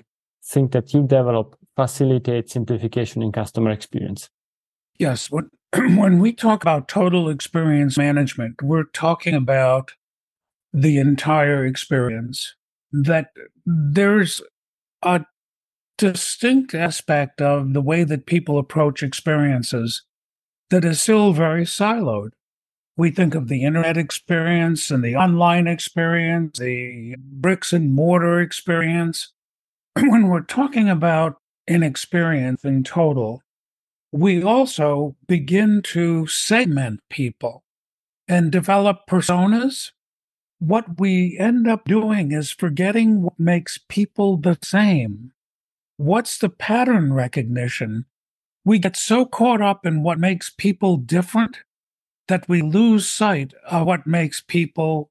think 0.52 0.72
that 0.72 0.92
you 0.94 1.02
develop 1.02 1.56
facilitate 1.76 2.50
simplification 2.50 3.22
in 3.22 3.30
customer 3.30 3.70
experience? 3.70 4.30
Yes. 4.98 5.30
When, 5.30 5.50
when 5.96 6.18
we 6.18 6.32
talk 6.32 6.62
about 6.62 6.88
total 6.88 7.28
experience 7.28 7.98
management, 7.98 8.62
we're 8.62 8.84
talking 8.84 9.34
about 9.34 9.92
the 10.72 10.98
entire 10.98 11.64
experience 11.64 12.54
that 12.92 13.30
there's 13.64 14.40
a 15.02 15.24
distinct 15.98 16.74
aspect 16.74 17.42
of 17.42 17.72
the 17.72 17.80
way 17.80 18.04
that 18.04 18.26
people 18.26 18.58
approach 18.58 19.02
experiences 19.02 20.02
that 20.70 20.84
is 20.84 21.00
still 21.00 21.32
very 21.32 21.64
siloed. 21.64 22.30
We 22.96 23.10
think 23.10 23.34
of 23.34 23.48
the 23.48 23.64
internet 23.64 23.98
experience 23.98 24.90
and 24.90 25.04
the 25.04 25.16
online 25.16 25.66
experience, 25.66 26.58
the 26.58 27.16
bricks 27.18 27.72
and 27.72 27.92
mortar 27.92 28.40
experience. 28.40 29.32
When 29.96 30.28
we're 30.28 30.40
talking 30.42 30.88
about 30.88 31.36
an 31.66 31.82
experience 31.82 32.64
in 32.64 32.84
total, 32.84 33.42
we 34.16 34.42
also 34.42 35.16
begin 35.28 35.82
to 35.82 36.26
segment 36.28 37.00
people 37.10 37.64
and 38.28 38.52
develop 38.52 39.06
personas 39.08 39.90
what 40.58 40.98
we 41.00 41.36
end 41.38 41.68
up 41.68 41.84
doing 41.84 42.32
is 42.32 42.50
forgetting 42.50 43.22
what 43.22 43.38
makes 43.38 43.78
people 43.90 44.38
the 44.38 44.58
same. 44.62 45.32
What's 45.98 46.38
the 46.38 46.48
pattern 46.48 47.12
recognition? 47.12 48.06
We 48.64 48.78
get 48.78 48.96
so 48.96 49.26
caught 49.26 49.60
up 49.60 49.86
in 49.86 50.02
what 50.02 50.18
makes 50.18 50.50
people 50.50 50.96
different 50.96 51.60
that 52.28 52.48
we 52.48 52.62
lose 52.62 53.08
sight 53.08 53.54
of 53.70 53.86
what 53.86 54.06
makes 54.06 54.42
people 54.42 55.10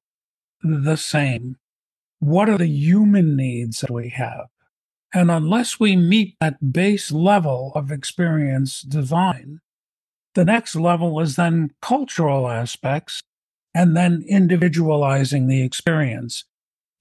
the 0.63 0.97
same. 0.97 1.57
What 2.19 2.50
are 2.50 2.57
the 2.57 2.67
human 2.67 3.35
needs 3.38 3.81
that 3.81 3.91
we 3.91 4.09
have? 4.09 4.47
And 5.13 5.31
unless 5.31 5.79
we 5.79 5.95
meet 5.95 6.35
that 6.41 6.74
base 6.74 7.12
level 7.12 7.71
of 7.75 7.91
experience 7.91 8.81
design, 8.81 9.62
the 10.33 10.45
next 10.45 10.75
level 10.75 11.19
is 11.21 11.38
then 11.38 11.71
cultural 11.81 12.50
aspects 12.50 13.21
and 13.74 13.95
then 13.95 14.25
individualizing 14.27 15.47
the 15.47 15.62
experience. 15.62 16.43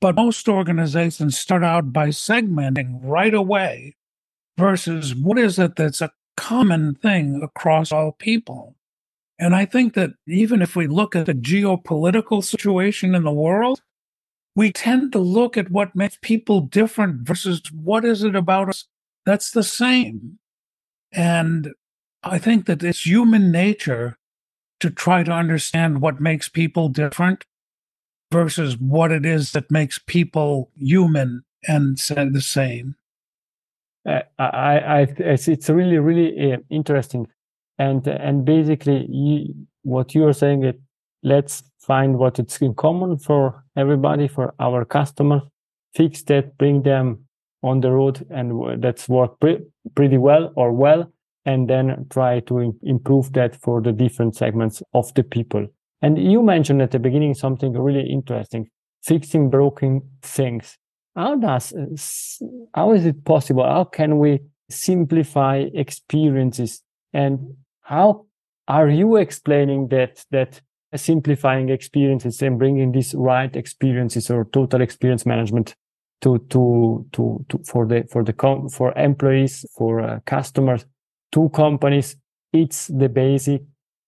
But 0.00 0.16
most 0.16 0.48
organizations 0.48 1.38
start 1.38 1.64
out 1.64 1.92
by 1.92 2.08
segmenting 2.08 3.00
right 3.02 3.34
away 3.34 3.96
versus 4.58 5.14
what 5.14 5.38
is 5.38 5.58
it 5.58 5.76
that's 5.76 6.00
a 6.00 6.12
common 6.36 6.94
thing 6.94 7.40
across 7.42 7.90
all 7.90 8.12
people. 8.12 8.76
And 9.38 9.54
I 9.54 9.64
think 9.64 9.94
that 9.94 10.10
even 10.28 10.62
if 10.62 10.76
we 10.76 10.86
look 10.86 11.16
at 11.16 11.26
the 11.26 11.34
geopolitical 11.34 12.42
situation 12.44 13.14
in 13.14 13.24
the 13.24 13.32
world, 13.32 13.82
we 14.56 14.72
tend 14.72 15.12
to 15.12 15.18
look 15.18 15.56
at 15.56 15.70
what 15.70 15.96
makes 15.96 16.18
people 16.22 16.60
different 16.60 17.26
versus 17.26 17.60
what 17.72 18.04
is 18.04 18.22
it 18.22 18.36
about 18.36 18.68
us 18.68 18.86
that's 19.24 19.50
the 19.50 19.62
same. 19.62 20.38
And 21.12 21.72
I 22.22 22.38
think 22.38 22.66
that 22.66 22.82
it's 22.82 23.06
human 23.06 23.50
nature 23.50 24.18
to 24.80 24.90
try 24.90 25.22
to 25.22 25.32
understand 25.32 26.00
what 26.00 26.20
makes 26.20 26.48
people 26.48 26.88
different 26.88 27.44
versus 28.30 28.76
what 28.78 29.12
it 29.12 29.24
is 29.24 29.52
that 29.52 29.70
makes 29.70 29.98
people 29.98 30.70
human 30.76 31.44
and 31.66 31.96
the 31.96 32.42
same. 32.42 32.96
Uh, 34.06 34.20
I, 34.38 34.78
I, 34.78 35.00
it's 35.18 35.70
really, 35.70 35.98
really 35.98 36.52
uh, 36.52 36.58
interesting, 36.68 37.26
and 37.78 38.06
and 38.06 38.44
basically, 38.44 39.06
you, 39.08 39.54
what 39.82 40.14
you 40.14 40.26
are 40.26 40.34
saying 40.34 40.60
that 40.60 40.76
let's 41.24 41.62
find 41.78 42.18
what 42.18 42.38
it's 42.38 42.58
in 42.58 42.74
common 42.74 43.18
for 43.18 43.64
everybody, 43.76 44.28
for 44.28 44.54
our 44.60 44.84
customers, 44.84 45.42
fix 45.94 46.22
that, 46.24 46.56
bring 46.58 46.82
them 46.82 47.24
on 47.62 47.80
the 47.80 47.90
road, 47.90 48.26
and 48.30 48.82
that's 48.82 49.08
worked 49.08 49.40
pre- 49.40 49.64
pretty 49.94 50.18
well 50.18 50.52
or 50.54 50.70
well, 50.70 51.10
and 51.46 51.68
then 51.68 52.06
try 52.10 52.40
to 52.40 52.78
improve 52.82 53.32
that 53.32 53.56
for 53.56 53.80
the 53.80 53.92
different 53.92 54.36
segments 54.36 54.82
of 54.92 55.12
the 55.14 55.22
people. 55.22 55.66
And 56.02 56.18
you 56.18 56.42
mentioned 56.42 56.82
at 56.82 56.90
the 56.90 56.98
beginning 56.98 57.34
something 57.34 57.72
really 57.72 58.06
interesting, 58.06 58.68
fixing 59.02 59.48
broken 59.48 60.02
things. 60.22 60.76
How 61.16 61.36
does, 61.36 61.72
uh, 61.72 62.46
how 62.74 62.92
is 62.92 63.06
it 63.06 63.24
possible? 63.24 63.64
How 63.64 63.84
can 63.84 64.18
we 64.18 64.40
simplify 64.68 65.64
experiences? 65.72 66.82
And 67.12 67.54
how 67.82 68.26
are 68.68 68.88
you 68.88 69.16
explaining 69.16 69.88
that, 69.88 70.24
that 70.30 70.60
simplifying 70.96 71.68
experiences 71.68 72.42
and 72.42 72.58
bringing 72.58 72.92
these 72.92 73.14
right 73.14 73.54
experiences 73.56 74.30
or 74.30 74.46
total 74.52 74.80
experience 74.80 75.26
management 75.26 75.74
to, 76.20 76.38
to, 76.50 77.06
to, 77.12 77.44
to 77.48 77.58
for 77.64 77.86
the, 77.86 78.06
for 78.10 78.24
the, 78.24 78.32
for 78.72 78.92
employees, 78.96 79.64
for 79.76 80.00
uh, 80.00 80.20
customers 80.26 80.86
to 81.32 81.48
companies, 81.50 82.16
it's 82.52 82.86
the 82.86 83.08
basic, 83.08 83.62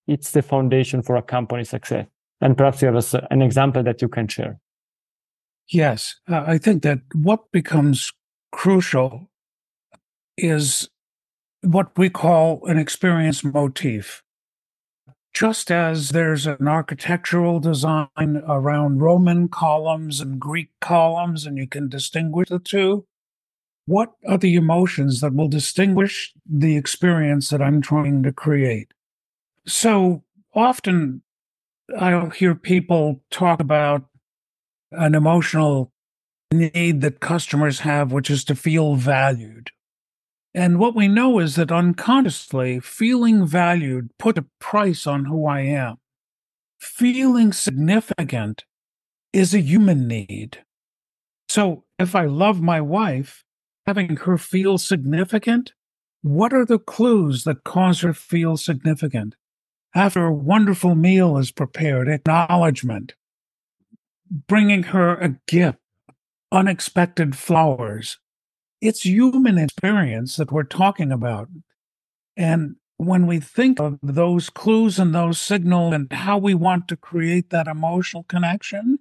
it's 0.07 0.31
the 0.31 0.43
foundation 0.43 1.03
for 1.03 1.17
a 1.17 1.23
company 1.23 1.65
success. 1.65 2.07
And 2.41 2.57
perhaps 2.57 2.83
you 2.83 2.93
have 2.93 3.15
a, 3.15 3.27
an 3.31 3.43
example 3.43 3.83
that 3.83 4.01
you 4.01 4.09
can 4.09 4.29
share. 4.29 4.61
Yes, 5.69 6.15
uh, 6.29 6.45
I 6.47 6.59
think 6.59 6.83
that 6.85 7.01
what 7.13 7.51
becomes 7.51 8.13
crucial 8.53 9.31
is 10.37 10.89
what 11.63 11.97
we 11.99 12.09
call 12.09 12.65
an 12.67 12.79
experience 12.79 13.43
motif. 13.43 14.23
Just 15.37 15.71
as 15.71 16.13
there's 16.13 16.47
an 16.47 16.67
architectural 16.67 17.61
design 17.61 18.09
around 18.49 19.03
Roman 19.03 19.49
columns 19.49 20.19
and 20.19 20.41
Greek 20.41 20.71
columns, 20.81 21.45
and 21.45 21.59
you 21.59 21.69
can 21.69 21.91
distinguish 21.91 22.49
the 22.49 22.59
two, 22.59 23.07
what 23.85 24.13
are 24.27 24.39
the 24.39 24.55
emotions 24.55 25.21
that 25.21 25.35
will 25.35 25.49
distinguish 25.49 26.33
the 26.51 26.79
experience 26.79 27.51
that 27.51 27.61
I'm 27.61 27.83
trying 27.83 28.23
to 28.23 28.33
create? 28.33 28.95
So 29.67 30.25
often 30.55 31.21
I'll 31.99 32.31
hear 32.31 32.55
people 32.55 33.21
talk 33.31 33.61
about 33.61 34.07
an 34.91 35.15
emotional 35.15 35.93
need 36.51 37.03
that 37.03 37.21
customers 37.21 37.81
have, 37.81 38.11
which 38.11 38.31
is 38.31 38.43
to 38.45 38.55
feel 38.55 38.95
valued. 38.95 39.71
And 40.57 40.79
what 40.79 40.97
we 40.97 41.07
know 41.07 41.39
is 41.39 41.57
that 41.57 41.71
unconsciously, 41.71 42.81
feeling 42.81 43.47
valued 43.47 44.11
put 44.19 44.39
a 44.39 44.47
price 44.59 45.07
on 45.07 45.27
who 45.27 45.47
I 45.47 45.61
am. 45.61 45.99
Feeling 46.81 47.53
significant 47.53 48.65
is 49.35 49.53
a 49.53 49.61
human 49.61 50.09
need. 50.09 50.65
So 51.51 51.85
if 51.99 52.15
I 52.15 52.25
love 52.25 52.63
my 52.63 52.81
wife, 52.81 53.45
having 53.87 54.17
her 54.17 54.37
feel 54.37 54.79
significant? 54.79 55.73
What 56.23 56.53
are 56.53 56.65
the 56.65 56.79
clues 56.79 57.45
that 57.45 57.65
cause 57.65 58.01
her 58.01 58.13
feel 58.13 58.57
significant? 58.57 59.37
After 59.95 60.25
a 60.25 60.35
wonderful 60.35 60.95
meal 60.95 61.39
is 61.39 61.53
prepared, 61.53 62.09
acknowledgement, 62.09 63.15
bringing 64.31 64.85
her 64.85 65.15
a 65.17 65.37
gift, 65.47 65.79
unexpected 66.51 67.37
flowers. 67.37 68.19
It's 68.81 69.05
human 69.05 69.59
experience 69.59 70.37
that 70.37 70.53
we're 70.53 70.65
talking 70.65 71.11
about. 71.11 71.49
And 72.37 72.77
when 72.99 73.27
we 73.27 73.41
think 73.41 73.81
of 73.81 73.99
those 74.03 74.51
clues 74.51 74.99
and 74.99 75.15
those 75.15 75.41
signals 75.41 75.95
and 75.95 76.13
how 76.13 76.39
we 76.39 76.55
want 76.55 76.89
to 76.89 76.97
create 76.97 77.51
that 77.51 77.67
emotional 77.67 78.25
connection, 78.25 78.99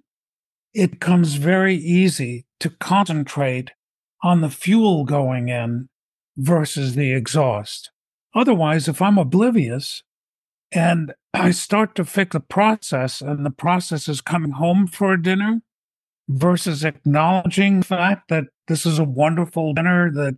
it 0.74 1.00
comes 1.00 1.34
very 1.34 1.74
easy 1.74 2.46
to 2.60 2.70
concentrate 2.70 3.70
on 4.22 4.40
the 4.40 4.50
fuel 4.50 5.04
going 5.04 5.48
in 5.48 5.88
versus 6.36 6.94
the 6.94 7.12
exhaust. 7.12 7.90
Otherwise, 8.34 8.88
if 8.88 9.00
I'm 9.00 9.16
oblivious 9.18 10.02
and 10.72 11.14
I 11.32 11.50
start 11.52 11.94
to 11.94 12.04
fix 12.04 12.32
the 12.32 12.40
process 12.40 13.20
and 13.20 13.46
the 13.46 13.50
process 13.50 14.08
is 14.08 14.20
coming 14.20 14.52
home 14.52 14.86
for 14.86 15.16
dinner 15.16 15.62
versus 16.28 16.84
acknowledging 16.84 17.80
the 17.80 17.86
fact 17.86 18.28
that 18.28 18.44
this 18.68 18.86
is 18.86 18.98
a 18.98 19.04
wonderful 19.04 19.74
dinner, 19.74 20.10
that 20.12 20.36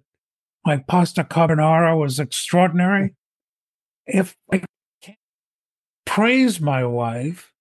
my 0.64 0.78
pasta 0.78 1.24
carbonara 1.24 1.98
was 1.98 2.20
extraordinary. 2.20 3.14
If 4.06 4.36
I 4.52 4.62
can't 5.02 5.18
praise 6.04 6.60
my 6.60 6.84
wife 6.84 7.52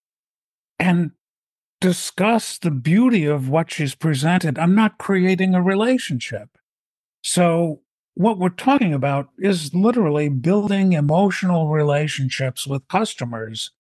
and 0.80 1.12
discuss 1.80 2.58
the 2.58 2.72
beauty 2.72 3.26
of 3.26 3.50
what 3.50 3.72
she's 3.72 3.96
presented, 3.96 4.58
I'm 4.58 4.76
not 4.76 4.98
creating 4.98 5.54
a 5.56 5.62
relationship. 5.62 6.50
So, 7.24 7.82
what 8.16 8.40
we're 8.40 8.50
talking 8.50 8.94
about 8.94 9.30
is 9.38 9.76
literally 9.76 10.28
building 10.28 10.94
emotional 10.94 11.70
relationships 11.70 12.66
with 12.66 12.88
customers 12.88 13.72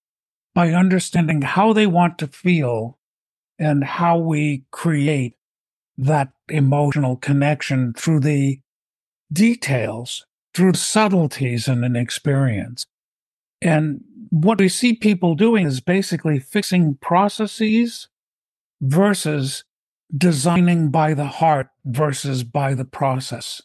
by 0.54 0.74
understanding 0.74 1.42
how 1.42 1.74
they 1.74 1.88
want 1.88 2.20
to 2.20 2.28
feel 2.28 3.00
and 3.58 3.84
how 3.84 4.18
we 4.18 4.64
create 4.72 5.37
that 5.98 6.30
emotional 6.50 7.16
connection 7.16 7.94
through 7.94 8.20
the 8.20 8.60
details, 9.32 10.26
through 10.54 10.74
subtleties 10.74 11.68
in 11.68 11.84
an 11.84 11.96
experience. 11.96 12.86
And 13.62 14.02
what 14.30 14.60
we 14.60 14.70
see 14.70 14.94
people 14.94 15.36
doing 15.36 15.66
is 15.66 15.82
basically 15.82 16.40
fixing 16.40 16.96
processes 16.96 18.10
versus 18.82 19.64
designing 20.16 20.90
by 20.90 21.14
the 21.14 21.26
heart 21.26 21.70
versus 21.86 22.44
by 22.44 22.74
the 22.74 22.86
process. 22.86 23.62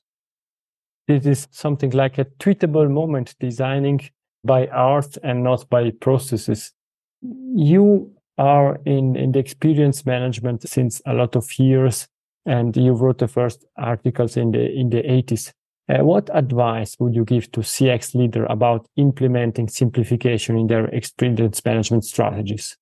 It 1.09 1.27
is 1.27 1.49
something 1.51 1.91
like 1.91 2.19
a 2.19 2.25
tweetable 2.25 2.91
moment, 2.91 3.35
designing 3.39 4.01
by 4.45 4.67
art 4.69 5.17
and 5.23 5.45
not 5.45 5.69
by 5.69 5.91
processes. 5.91 6.73
You 7.21 8.13
are 8.39 8.79
in, 8.87 9.17
in 9.17 9.33
the 9.33 9.39
experience 9.39 10.07
management 10.07 10.69
since 10.69 11.03
a 11.07 11.15
lot 11.15 11.37
of 11.37 11.59
years, 11.59 12.09
and 12.47 12.77
you 12.77 12.93
wrote 12.93 13.19
the 13.19 13.29
first 13.29 13.65
articles 13.77 14.37
in 14.37 14.53
the 14.53 14.71
in 14.71 14.91
the 14.91 15.03
80s. 15.03 15.53
Uh, 15.89 16.05
what 16.05 16.31
advice 16.33 16.97
would 17.01 17.15
you 17.15 17.25
give 17.25 17.51
to 17.53 17.61
CX 17.61 18.15
leader 18.15 18.47
about 18.47 18.87
implementing 18.97 19.69
simplification 19.69 20.57
in 20.57 20.69
their 20.69 20.87
experience 20.87 21.65
management 21.65 22.05
strategies? 22.05 22.77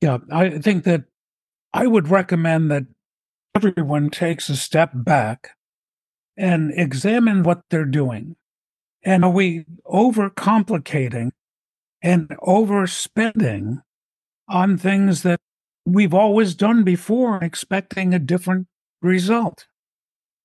Yeah, 0.00 0.18
I 0.30 0.58
think 0.58 0.84
that 0.84 1.04
I 1.72 1.86
would 1.86 2.08
recommend 2.08 2.70
that 2.70 2.84
everyone 3.54 4.10
takes 4.10 4.48
a 4.48 4.56
step 4.56 4.90
back 4.94 5.50
and 6.36 6.72
examine 6.76 7.42
what 7.42 7.62
they're 7.70 7.84
doing. 7.84 8.36
And 9.02 9.24
are 9.24 9.30
we 9.30 9.64
overcomplicating 9.86 11.30
and 12.02 12.28
overspending 12.28 13.82
on 14.48 14.78
things 14.78 15.22
that 15.22 15.40
we've 15.84 16.14
always 16.14 16.54
done 16.54 16.84
before, 16.84 17.42
expecting 17.42 18.14
a 18.14 18.18
different 18.18 18.66
result? 19.02 19.66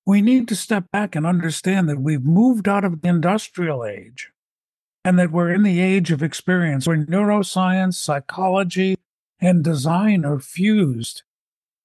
we 0.06 0.20
need 0.20 0.48
to 0.48 0.56
step 0.56 0.90
back 0.90 1.16
and 1.16 1.26
understand 1.26 1.88
that 1.88 2.00
we've 2.00 2.24
moved 2.24 2.68
out 2.68 2.84
of 2.84 3.00
the 3.00 3.08
industrial 3.08 3.84
age 3.84 4.30
and 5.04 5.18
that 5.18 5.30
we're 5.30 5.52
in 5.52 5.62
the 5.62 5.80
age 5.80 6.10
of 6.10 6.22
experience 6.22 6.86
where 6.86 6.96
neuroscience, 6.96 7.94
psychology, 7.94 8.96
and 9.40 9.64
design 9.64 10.24
are 10.24 10.38
fused 10.38 11.22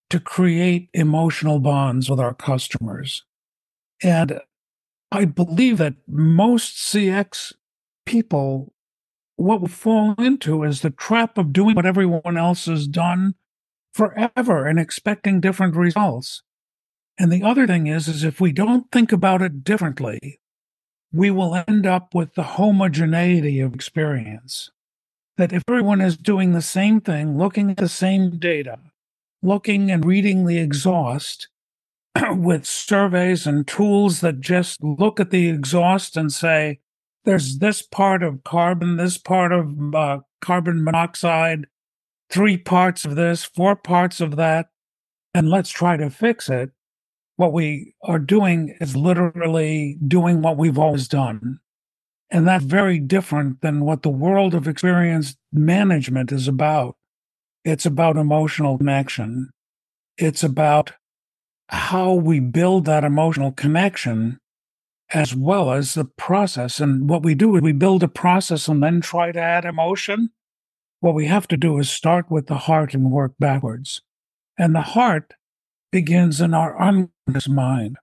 to 0.10 0.20
create 0.20 0.90
emotional 0.94 1.60
bonds 1.60 2.10
with 2.10 2.20
our 2.20 2.34
customers. 2.34 3.24
And 4.02 4.40
I 5.12 5.26
believe 5.26 5.78
that 5.78 5.96
most 6.08 6.78
CX 6.78 7.54
people 8.06 8.74
what 9.36 9.62
we 9.62 9.70
fall 9.70 10.16
into 10.18 10.64
is 10.64 10.82
the 10.82 10.90
trap 10.90 11.38
of 11.38 11.54
doing 11.54 11.74
what 11.74 11.86
everyone 11.86 12.36
else 12.36 12.66
has 12.66 12.88
done 12.88 13.36
forever 13.94 14.68
and 14.68 14.78
expecting 14.78 15.40
different 15.40 15.78
results. 15.78 16.44
And 17.20 17.34
the 17.34 17.44
other 17.44 17.68
thing 17.68 17.88
is, 17.88 18.08
is 18.08 18.24
if 18.24 18.40
we 18.40 18.54
don't 18.54 18.90
think 18.94 19.12
about 19.12 19.42
it 19.42 19.66
differently, 19.66 20.40
we 21.12 21.30
will 21.30 21.62
end 21.68 21.86
up 21.86 22.16
with 22.16 22.34
the 22.36 22.44
homogeneity 22.44 23.60
of 23.60 23.76
experience. 23.76 24.72
That 25.38 25.52
if 25.52 25.64
everyone 25.68 26.00
is 26.00 26.16
doing 26.16 26.54
the 26.54 26.62
same 26.62 27.02
thing, 27.02 27.38
looking 27.38 27.72
at 27.72 27.78
the 27.78 27.90
same 27.90 28.40
data, 28.40 28.80
looking 29.42 29.92
and 29.92 30.06
reading 30.06 30.46
the 30.46 30.60
exhaust 30.60 31.50
with 32.32 32.66
surveys 32.66 33.46
and 33.46 33.68
tools 33.68 34.22
that 34.22 34.40
just 34.40 34.82
look 34.82 35.20
at 35.20 35.30
the 35.30 35.50
exhaust 35.50 36.16
and 36.16 36.32
say, 36.32 36.80
there's 37.26 37.60
this 37.60 37.82
part 37.82 38.24
of 38.24 38.46
carbon, 38.46 38.96
this 38.96 39.18
part 39.18 39.52
of 39.52 39.94
uh, 39.94 40.20
carbon 40.42 40.84
monoxide, 40.84 41.68
three 42.30 42.58
parts 42.58 43.04
of 43.04 43.16
this, 43.16 43.44
four 43.44 43.76
parts 43.76 44.22
of 44.22 44.38
that, 44.38 44.70
and 45.34 45.50
let's 45.50 45.70
try 45.70 45.98
to 45.98 46.10
fix 46.10 46.50
it. 46.50 46.72
What 47.40 47.54
we 47.54 47.94
are 48.04 48.20
doing 48.20 48.76
is 48.82 48.98
literally 48.98 49.98
doing 50.06 50.42
what 50.42 50.58
we've 50.58 50.78
always 50.78 51.08
done. 51.08 51.62
And 52.30 52.46
that's 52.46 52.66
very 52.66 53.00
different 53.00 53.62
than 53.62 53.86
what 53.86 54.04
the 54.04 54.10
world 54.10 54.54
of 54.54 54.68
experience 54.68 55.38
management 55.54 56.34
is 56.34 56.50
about. 56.50 56.98
It's 57.64 57.86
about 57.86 58.18
emotional 58.18 58.78
connection. 58.78 59.52
It's 60.18 60.44
about 60.44 60.92
how 61.70 62.14
we 62.14 62.42
build 62.42 62.84
that 62.84 63.06
emotional 63.06 63.54
connection 63.54 64.42
as 65.14 65.34
well 65.34 65.72
as 65.72 65.94
the 65.94 66.04
process. 66.04 66.82
And 66.82 67.10
what 67.10 67.24
we 67.24 67.36
do 67.36 67.56
is 67.56 67.62
we 67.62 67.72
build 67.72 68.04
a 68.04 68.10
process 68.10 68.68
and 68.68 68.84
then 68.84 69.00
try 69.00 69.32
to 69.32 69.40
add 69.40 69.64
emotion. 69.64 70.32
What 71.00 71.16
we 71.16 71.28
have 71.28 71.48
to 71.48 71.56
do 71.56 71.80
is 71.80 71.90
start 71.90 72.30
with 72.30 72.48
the 72.48 72.58
heart 72.58 72.94
and 72.94 73.10
work 73.10 73.32
backwards. 73.40 74.02
And 74.58 74.76
the 74.76 74.82
heart 74.82 75.36
begins 75.92 76.42
in 76.42 76.54
our 76.54 76.80
unconscious 76.80 77.48
mind. 77.48 77.98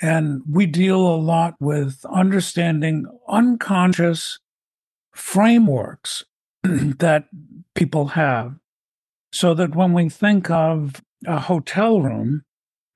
And 0.00 0.42
we 0.48 0.66
deal 0.66 1.00
a 1.00 1.16
lot 1.16 1.54
with 1.58 2.04
understanding 2.10 3.06
unconscious 3.28 4.38
frameworks 5.14 6.24
that 6.62 7.28
people 7.74 8.08
have. 8.08 8.56
So 9.32 9.54
that 9.54 9.74
when 9.74 9.92
we 9.92 10.08
think 10.08 10.50
of 10.50 11.02
a 11.26 11.40
hotel 11.40 12.00
room, 12.00 12.42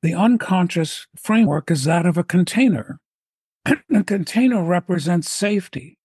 the 0.02 0.14
unconscious 0.14 1.06
framework 1.16 1.70
is 1.70 1.84
that 1.84 2.06
of 2.06 2.16
a 2.16 2.24
container. 2.24 2.98
a 3.66 4.04
container 4.04 4.62
represents 4.64 5.30
safety, 5.30 5.98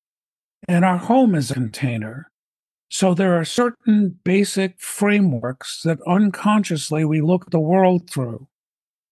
and 0.67 0.83
our 0.83 0.97
home 0.97 1.35
is 1.35 1.51
a 1.51 1.55
container. 1.55 2.29
So 2.89 3.13
there 3.13 3.37
are 3.39 3.45
certain 3.45 4.19
basic 4.23 4.79
frameworks 4.79 5.81
that 5.83 5.99
unconsciously 6.07 7.03
we 7.03 7.21
look 7.21 7.49
the 7.49 7.59
world 7.59 8.09
through. 8.09 8.47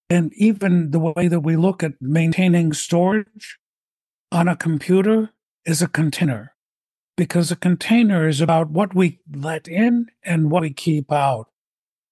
And 0.10 0.32
even 0.36 0.92
the 0.92 1.00
way 1.00 1.28
that 1.28 1.42
we 1.42 1.56
look 1.56 1.84
at 1.84 2.02
maintaining 2.02 2.74
storage 2.74 3.58
on 4.32 4.48
a 4.48 4.56
computer 4.56 5.32
is 5.66 5.82
a 5.82 5.88
container, 5.88 6.54
because 7.18 7.52
a 7.52 7.56
container 7.56 8.28
is 8.28 8.42
about 8.42 8.70
what 8.70 8.94
we 8.94 9.20
let 9.34 9.68
in 9.68 10.08
and 10.24 10.52
what 10.52 10.62
we 10.62 10.72
keep 10.72 11.12
out. 11.12 11.48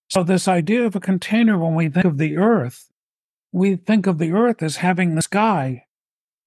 So, 0.10 0.24
this 0.24 0.48
idea 0.48 0.86
of 0.86 0.96
a 0.96 1.00
container, 1.00 1.58
when 1.58 1.76
we 1.76 1.90
think 1.90 2.06
of 2.06 2.18
the 2.18 2.38
earth, 2.38 2.90
we 3.52 3.76
think 3.76 4.08
of 4.08 4.18
the 4.18 4.32
earth 4.32 4.64
as 4.64 4.78
having 4.78 5.16
the 5.16 5.22
sky 5.22 5.86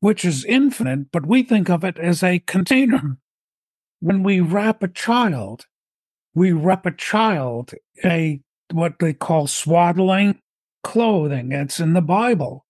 which 0.04 0.22
is 0.22 0.44
infinite, 0.44 1.10
but 1.10 1.24
we 1.24 1.42
think 1.42 1.70
of 1.70 1.82
it 1.82 1.98
as 1.98 2.22
a 2.22 2.38
container. 2.40 3.16
When 4.04 4.22
we 4.22 4.40
wrap 4.40 4.82
a 4.82 4.88
child, 4.88 5.64
we 6.34 6.52
wrap 6.52 6.84
a 6.84 6.90
child 6.90 7.72
a 8.04 8.42
what 8.70 8.98
they 9.00 9.14
call 9.14 9.46
swaddling 9.46 10.40
clothing. 10.82 11.52
It's 11.52 11.80
in 11.80 11.94
the 11.94 12.02
Bible. 12.02 12.66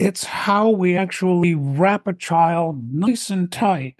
It's 0.00 0.24
how 0.24 0.70
we 0.70 0.96
actually 0.96 1.54
wrap 1.54 2.08
a 2.08 2.12
child 2.12 2.82
nice 2.92 3.30
and 3.30 3.52
tight 3.52 3.94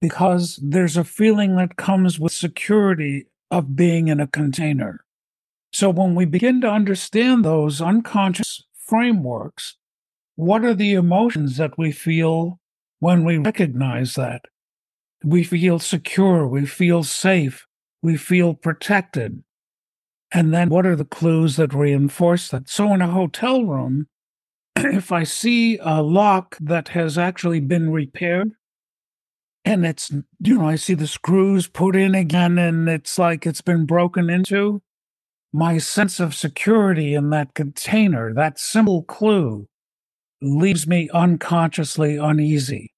because 0.00 0.60
there's 0.62 0.96
a 0.96 1.02
feeling 1.02 1.56
that 1.56 1.74
comes 1.74 2.20
with 2.20 2.30
security 2.30 3.26
of 3.50 3.74
being 3.74 4.06
in 4.06 4.20
a 4.20 4.28
container. 4.28 5.04
So 5.72 5.90
when 5.90 6.14
we 6.14 6.26
begin 6.26 6.60
to 6.60 6.70
understand 6.70 7.44
those 7.44 7.80
unconscious 7.80 8.62
frameworks, 8.72 9.74
what 10.36 10.64
are 10.64 10.74
the 10.74 10.92
emotions 10.92 11.56
that 11.56 11.76
we 11.76 11.90
feel 11.90 12.60
when 13.00 13.24
we 13.24 13.38
recognize 13.38 14.14
that? 14.14 14.42
We 15.24 15.42
feel 15.44 15.78
secure, 15.78 16.46
we 16.46 16.66
feel 16.66 17.02
safe, 17.02 17.66
we 18.02 18.16
feel 18.16 18.54
protected. 18.54 19.42
And 20.32 20.52
then 20.52 20.68
what 20.68 20.86
are 20.86 20.96
the 20.96 21.04
clues 21.04 21.56
that 21.56 21.74
reinforce 21.74 22.50
that? 22.50 22.68
So 22.68 22.92
in 22.92 23.00
a 23.00 23.10
hotel 23.10 23.64
room, 23.64 24.06
if 24.76 25.10
I 25.10 25.24
see 25.24 25.78
a 25.78 26.02
lock 26.02 26.56
that 26.60 26.88
has 26.88 27.18
actually 27.18 27.60
been 27.60 27.90
repaired, 27.90 28.52
and 29.64 29.84
it's, 29.84 30.10
you 30.40 30.58
know, 30.58 30.68
I 30.68 30.76
see 30.76 30.94
the 30.94 31.06
screws 31.06 31.66
put 31.66 31.96
in 31.96 32.14
again 32.14 32.58
and 32.58 32.88
it's 32.88 33.18
like 33.18 33.46
it's 33.46 33.60
been 33.60 33.86
broken 33.86 34.30
into, 34.30 34.82
my 35.52 35.78
sense 35.78 36.20
of 36.20 36.34
security 36.34 37.14
in 37.14 37.30
that 37.30 37.54
container, 37.54 38.32
that 38.34 38.58
simple 38.58 39.02
clue, 39.02 39.66
leaves 40.40 40.86
me 40.86 41.08
unconsciously 41.12 42.16
uneasy. 42.16 42.92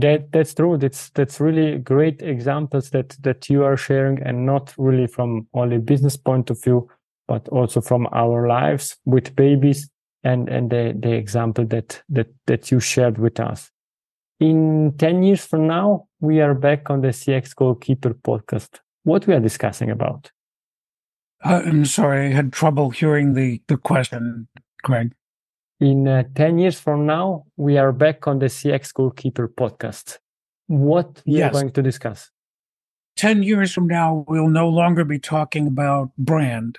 That 0.00 0.30
that's 0.30 0.52
true. 0.52 0.76
That's 0.76 1.08
that's 1.10 1.40
really 1.40 1.78
great 1.78 2.20
examples 2.20 2.90
that 2.90 3.16
that 3.22 3.48
you 3.48 3.64
are 3.64 3.78
sharing, 3.78 4.22
and 4.22 4.44
not 4.44 4.74
really 4.76 5.06
from 5.06 5.48
only 5.54 5.78
business 5.78 6.18
point 6.18 6.50
of 6.50 6.62
view, 6.62 6.90
but 7.26 7.48
also 7.48 7.80
from 7.80 8.06
our 8.12 8.46
lives 8.46 8.98
with 9.06 9.34
babies, 9.34 9.88
and 10.22 10.50
and 10.50 10.70
the 10.70 10.94
the 11.00 11.12
example 11.12 11.64
that 11.66 12.02
that 12.10 12.26
that 12.46 12.70
you 12.70 12.78
shared 12.78 13.16
with 13.16 13.40
us. 13.40 13.70
In 14.38 14.92
ten 14.98 15.22
years 15.22 15.46
from 15.46 15.66
now, 15.66 16.08
we 16.20 16.42
are 16.42 16.54
back 16.54 16.90
on 16.90 17.00
the 17.00 17.08
CX 17.08 17.54
Goalkeeper 17.56 18.12
podcast. 18.12 18.80
What 19.04 19.26
we 19.26 19.32
are 19.32 19.40
discussing 19.40 19.90
about? 19.90 20.30
Uh, 21.42 21.62
I'm 21.64 21.86
sorry, 21.86 22.26
I 22.26 22.32
had 22.32 22.52
trouble 22.52 22.90
hearing 22.90 23.32
the 23.32 23.62
the 23.66 23.78
question, 23.78 24.48
Greg 24.82 25.14
in 25.80 26.08
uh, 26.08 26.24
10 26.34 26.58
years 26.58 26.80
from 26.80 27.06
now, 27.06 27.44
we 27.56 27.76
are 27.76 27.92
back 27.92 28.26
on 28.26 28.38
the 28.38 28.46
CX 28.46 28.94
Goalkeeper 28.94 29.48
podcast. 29.48 30.18
What 30.68 31.22
we 31.26 31.38
yes. 31.38 31.50
are 31.50 31.52
going 31.52 31.72
to 31.72 31.82
discuss? 31.82 32.30
10 33.16 33.42
years 33.42 33.72
from 33.72 33.86
now, 33.86 34.24
we'll 34.28 34.48
no 34.48 34.68
longer 34.68 35.04
be 35.04 35.18
talking 35.18 35.66
about 35.66 36.10
brand. 36.18 36.78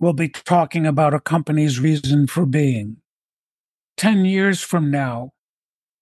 We'll 0.00 0.12
be 0.12 0.28
talking 0.28 0.86
about 0.86 1.14
a 1.14 1.20
company's 1.20 1.80
reason 1.80 2.26
for 2.26 2.46
being. 2.46 2.98
10 3.96 4.24
years 4.24 4.60
from 4.60 4.90
now, 4.90 5.32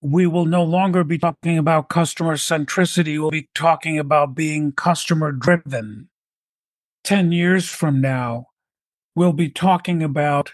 we 0.00 0.26
will 0.26 0.44
no 0.44 0.62
longer 0.62 1.02
be 1.02 1.18
talking 1.18 1.58
about 1.58 1.88
customer 1.88 2.34
centricity. 2.34 3.18
We'll 3.18 3.30
be 3.30 3.48
talking 3.54 3.98
about 3.98 4.34
being 4.34 4.72
customer 4.72 5.32
driven. 5.32 6.08
10 7.04 7.32
years 7.32 7.68
from 7.68 8.00
now, 8.00 8.48
we'll 9.14 9.32
be 9.32 9.48
talking 9.48 10.02
about 10.02 10.52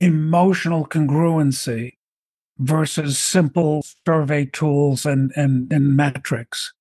emotional 0.00 0.86
congruency 0.86 1.94
versus 2.58 3.18
simple 3.18 3.84
survey 4.06 4.46
tools 4.46 5.06
and, 5.06 5.32
and, 5.36 5.72
and 5.72 5.96
metrics. 5.96 6.72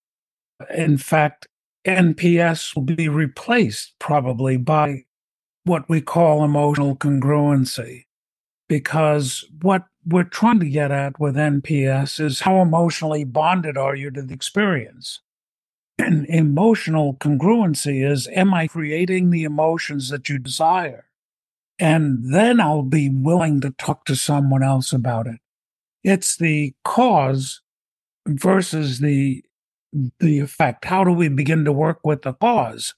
In 0.74 0.98
fact, 0.98 1.48
NPS 1.86 2.76
will 2.76 2.84
be 2.84 3.08
replaced 3.08 3.94
probably 4.00 4.58
by 4.58 5.04
what 5.64 5.88
we 5.88 6.02
call 6.02 6.44
emotional 6.44 6.96
congruency. 6.96 8.06
Because 8.68 9.46
what 9.62 9.86
we're 10.06 10.24
trying 10.24 10.60
to 10.60 10.70
get 10.70 10.92
at 10.92 11.20
with 11.20 11.36
NPS 11.36 12.20
is 12.20 12.42
how 12.42 12.62
emotionally 12.62 13.24
bonded 13.24 13.78
are 13.78 13.96
you 13.96 14.12
to 14.12 14.22
the 14.22 14.34
experience? 14.34 15.22
And 16.00 16.26
emotional 16.28 17.16
congruency 17.16 18.10
is 18.10 18.28
Am 18.30 18.54
I 18.54 18.68
creating 18.68 19.30
the 19.30 19.44
emotions 19.44 20.10
that 20.10 20.30
you 20.30 20.38
desire? 20.38 21.07
And 21.80 22.34
then 22.34 22.60
I'll 22.60 22.84
be 22.84 23.10
willing 23.10 23.62
to 23.62 23.72
talk 23.72 24.06
to 24.06 24.16
someone 24.16 24.64
else 24.64 24.92
about 24.94 25.28
it. 25.28 25.40
It's 26.04 26.38
the 26.38 26.74
cause 26.84 27.62
versus 28.28 29.00
the 29.00 29.44
the 30.20 30.40
effect. 30.40 30.86
How 30.86 31.04
do 31.04 31.12
we 31.12 31.30
begin 31.30 31.64
to 31.66 31.72
work 31.72 32.00
with 32.04 32.24
the 32.24 32.34
cause 32.34 32.94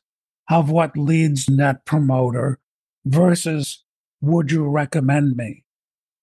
of 0.50 0.70
what 0.70 0.98
leads 0.98 1.50
net 1.50 1.86
promoter 1.86 2.60
versus 3.06 3.84
would 4.22 4.52
you 4.52 4.68
recommend 4.68 5.38
me? 5.38 5.64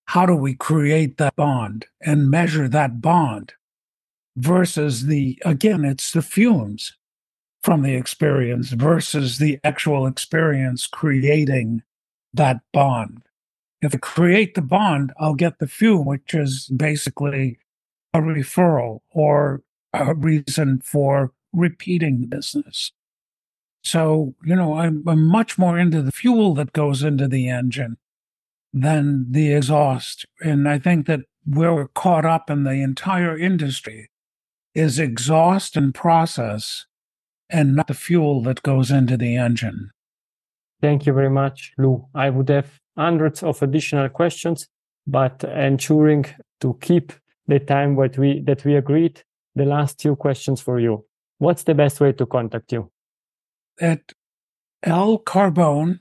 How 0.07 0.25
do 0.25 0.35
we 0.35 0.55
create 0.55 1.17
that 1.17 1.35
bond 1.35 1.85
and 2.01 2.29
measure 2.29 2.67
that 2.67 3.01
bond 3.01 3.53
versus 4.35 5.07
the 5.07 5.41
again 5.43 5.83
it's 5.83 6.11
the 6.11 6.21
fumes 6.21 6.93
from 7.63 7.81
the 7.81 7.95
experience 7.95 8.69
versus 8.69 9.39
the 9.39 9.59
actual 9.63 10.05
experience 10.05 10.85
creating 10.85 11.81
that 12.37 12.61
bond. 12.73 13.23
If 13.81 13.93
I 13.93 13.97
create 13.97 14.55
the 14.55 14.61
bond, 14.61 15.13
I'll 15.19 15.35
get 15.35 15.59
the 15.59 15.67
fume, 15.67 16.05
which 16.05 16.33
is 16.33 16.67
basically 16.67 17.59
a 18.13 18.19
referral 18.19 19.01
or 19.11 19.61
a 19.93 20.15
reason 20.15 20.81
for 20.81 21.31
repeating 21.53 22.21
the 22.21 22.27
business. 22.27 22.91
So, 23.83 24.35
you 24.43 24.55
know, 24.55 24.77
I'm, 24.77 25.03
I'm 25.07 25.23
much 25.23 25.57
more 25.57 25.77
into 25.77 26.01
the 26.01 26.11
fuel 26.11 26.53
that 26.55 26.73
goes 26.73 27.03
into 27.03 27.27
the 27.27 27.47
engine 27.47 27.97
than 28.73 29.31
the 29.31 29.53
exhaust. 29.53 30.25
And 30.41 30.67
I 30.67 30.79
think 30.79 31.07
that 31.07 31.21
where 31.45 31.73
we're 31.73 31.87
caught 31.87 32.25
up 32.25 32.49
in 32.49 32.63
the 32.63 32.81
entire 32.81 33.37
industry 33.37 34.09
is 34.75 34.99
exhaust 34.99 35.77
and 35.77 35.93
process 35.93 36.85
and 37.49 37.75
not 37.75 37.87
the 37.87 37.93
fuel 37.93 38.41
that 38.43 38.63
goes 38.63 38.91
into 38.91 39.15
the 39.15 39.37
engine. 39.37 39.91
Thank 40.81 41.05
you 41.05 41.13
very 41.13 41.29
much, 41.29 41.73
Lou. 41.77 42.07
I 42.13 42.29
would 42.29 42.49
have 42.49 42.79
hundreds 42.95 43.43
of 43.43 43.61
additional 43.61 44.09
questions, 44.09 44.67
but 45.05 45.43
ensuring 45.43 46.25
to 46.61 46.77
keep 46.81 47.13
the 47.47 47.59
time 47.59 47.95
that 47.95 48.17
we 48.17 48.41
that 48.41 48.65
we 48.65 48.75
agreed, 48.75 49.23
the 49.55 49.65
last 49.65 49.99
two 49.99 50.15
questions 50.15 50.61
for 50.61 50.79
you. 50.79 51.05
What's 51.39 51.63
the 51.63 51.73
best 51.73 51.99
way 51.99 52.11
to 52.13 52.25
contact 52.25 52.71
you? 52.71 52.91
At 53.79 54.13
L 54.83 55.19
Carbone 55.19 55.99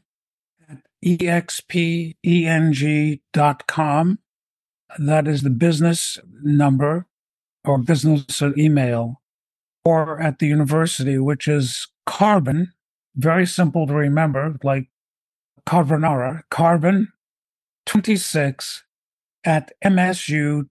at 0.68 0.78
expeng.com. 1.04 2.18
That 4.98 5.26
is 5.26 5.42
the 5.42 5.50
business 5.50 6.18
number 6.42 7.06
or 7.64 7.78
business 7.78 8.42
email, 8.56 9.20
or 9.84 10.20
at 10.22 10.38
the 10.38 10.46
university, 10.46 11.18
which 11.18 11.48
is 11.48 11.88
carbon, 12.06 12.72
very 13.16 13.46
simple 13.46 13.86
to 13.86 13.94
remember, 13.94 14.56
like 14.62 14.88
carbonara, 15.66 16.42
carbon 16.50 17.12
26 17.86 18.84
at 19.44 19.72
msu.edu. 19.84 20.64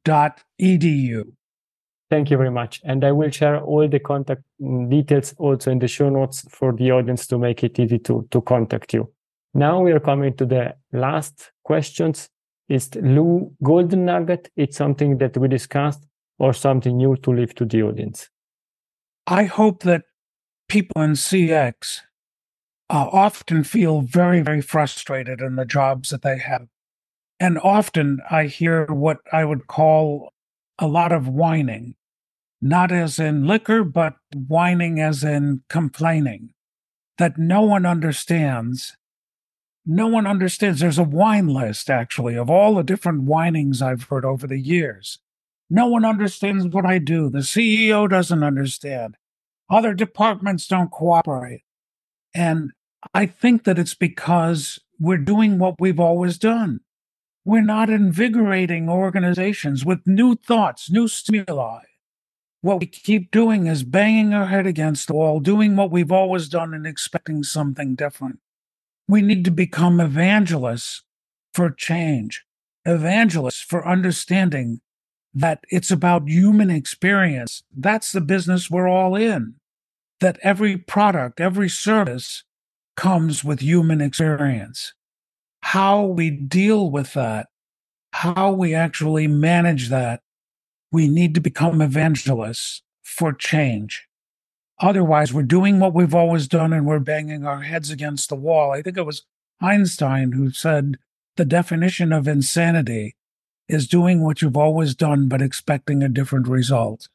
Thank 2.09 2.29
you 2.29 2.37
very 2.37 2.51
much. 2.51 2.81
And 2.83 3.03
I 3.03 3.11
will 3.11 3.31
share 3.31 3.59
all 3.59 3.87
the 3.87 3.99
contact 3.99 4.43
details 4.89 5.33
also 5.37 5.71
in 5.71 5.79
the 5.79 5.87
show 5.87 6.09
notes 6.09 6.45
for 6.49 6.71
the 6.71 6.91
audience 6.91 7.25
to 7.27 7.39
make 7.39 7.63
it 7.63 7.79
easy 7.79 7.97
to, 7.99 8.27
to 8.29 8.41
contact 8.41 8.93
you. 8.93 9.11
Now 9.53 9.81
we 9.81 9.91
are 9.91 9.99
coming 9.99 10.35
to 10.37 10.45
the 10.45 10.75
last 10.93 11.51
questions. 11.63 12.29
Is 12.69 12.93
Lou 12.95 13.51
Golden 13.63 14.05
Nugget? 14.05 14.51
It's 14.55 14.77
something 14.77 15.17
that 15.17 15.37
we 15.37 15.47
discussed 15.47 16.05
or 16.37 16.53
something 16.53 16.97
new 16.97 17.15
to 17.17 17.31
leave 17.31 17.55
to 17.55 17.65
the 17.65 17.83
audience? 17.83 18.29
I 19.27 19.45
hope 19.45 19.83
that 19.83 20.03
people 20.67 21.01
in 21.01 21.11
CX 21.11 22.01
uh, 22.89 23.09
often 23.11 23.63
feel 23.63 24.01
very, 24.01 24.41
very 24.41 24.61
frustrated 24.61 25.41
in 25.41 25.55
the 25.55 25.65
jobs 25.65 26.09
that 26.09 26.21
they 26.21 26.37
have. 26.37 26.67
And 27.39 27.59
often 27.59 28.19
I 28.29 28.45
hear 28.45 28.85
what 28.85 29.19
I 29.31 29.43
would 29.45 29.67
call 29.67 30.31
a 30.79 30.87
lot 30.87 31.11
of 31.11 31.27
whining, 31.27 31.95
not 32.61 32.91
as 32.91 33.19
in 33.19 33.47
liquor, 33.47 33.83
but 33.83 34.15
whining 34.33 34.99
as 34.99 35.23
in 35.23 35.63
complaining 35.69 36.53
that 37.17 37.37
no 37.37 37.61
one 37.61 37.85
understands. 37.85 38.95
No 39.85 40.07
one 40.07 40.27
understands. 40.27 40.79
There's 40.79 40.97
a 40.97 41.03
wine 41.03 41.47
list, 41.47 41.89
actually, 41.89 42.35
of 42.35 42.49
all 42.49 42.75
the 42.75 42.83
different 42.83 43.23
whinings 43.23 43.81
I've 43.81 44.03
heard 44.03 44.25
over 44.25 44.47
the 44.47 44.59
years. 44.59 45.19
No 45.69 45.87
one 45.87 46.05
understands 46.05 46.67
what 46.67 46.85
I 46.85 46.99
do. 46.99 47.29
The 47.29 47.39
CEO 47.39 48.09
doesn't 48.09 48.43
understand. 48.43 49.17
Other 49.69 49.93
departments 49.93 50.67
don't 50.67 50.91
cooperate. 50.91 51.63
And 52.35 52.71
I 53.13 53.25
think 53.25 53.63
that 53.63 53.79
it's 53.79 53.95
because 53.95 54.77
we're 54.99 55.17
doing 55.17 55.57
what 55.57 55.79
we've 55.79 55.99
always 55.99 56.37
done. 56.37 56.81
We're 57.45 57.61
not 57.61 57.89
invigorating 57.89 58.89
organizations 58.89 59.85
with 59.85 60.05
new 60.05 60.35
thoughts, 60.35 60.91
new 60.91 61.07
stimuli. 61.07 61.83
What 62.61 62.79
we 62.79 62.87
keep 62.87 63.31
doing 63.31 63.67
is 63.67 63.83
banging 63.83 64.33
our 64.33 64.47
head 64.47 64.67
against 64.67 65.07
the 65.07 65.13
wall, 65.13 65.39
doing 65.39 65.75
what 65.75 65.91
we've 65.91 66.11
always 66.11 66.49
done 66.49 66.73
and 66.73 66.85
expecting 66.85 67.43
something 67.43 67.95
different. 67.95 68.39
We 69.07 69.21
need 69.21 69.45
to 69.45 69.51
become 69.51 70.01
evangelists 70.01 71.03
for 71.53 71.69
change, 71.69 72.43
evangelists 72.83 73.61
for 73.61 73.87
understanding 73.87 74.81
that 75.33 75.63
it's 75.69 75.91
about 75.91 76.27
human 76.27 76.71
experience. 76.71 77.63
That's 77.75 78.11
the 78.11 78.21
business 78.21 78.71
we're 78.71 78.89
all 78.89 79.15
in. 79.15 79.55
That 80.21 80.39
every 80.41 80.77
product, 80.77 81.39
every 81.39 81.69
service 81.69 82.43
comes 82.95 83.43
with 83.43 83.59
human 83.59 84.01
experience. 84.01 84.93
How 85.61 86.03
we 86.03 86.29
deal 86.29 86.89
with 86.89 87.13
that, 87.13 87.47
how 88.13 88.51
we 88.51 88.73
actually 88.73 89.27
manage 89.27 89.89
that, 89.89 90.21
we 90.91 91.07
need 91.07 91.33
to 91.35 91.41
become 91.41 91.81
evangelists 91.81 92.81
for 93.03 93.33
change. 93.33 94.07
Otherwise, 94.79 95.33
we're 95.33 95.43
doing 95.43 95.79
what 95.79 95.93
we've 95.93 96.15
always 96.15 96.47
done 96.47 96.73
and 96.73 96.85
we're 96.85 96.99
banging 96.99 97.45
our 97.45 97.61
heads 97.61 97.89
against 97.89 98.29
the 98.29 98.35
wall. 98.35 98.71
I 98.71 98.81
think 98.81 98.97
it 98.97 99.05
was 99.05 99.23
Einstein 99.61 100.33
who 100.33 100.51
said 100.51 100.97
the 101.37 101.45
definition 101.45 102.11
of 102.11 102.27
insanity 102.27 103.15
is 103.67 103.87
doing 103.87 104.21
what 104.21 104.41
you've 104.41 104.57
always 104.57 104.95
done 104.95 105.27
but 105.27 105.41
expecting 105.41 106.03
a 106.03 106.09
different 106.09 106.47
result. 106.47 107.07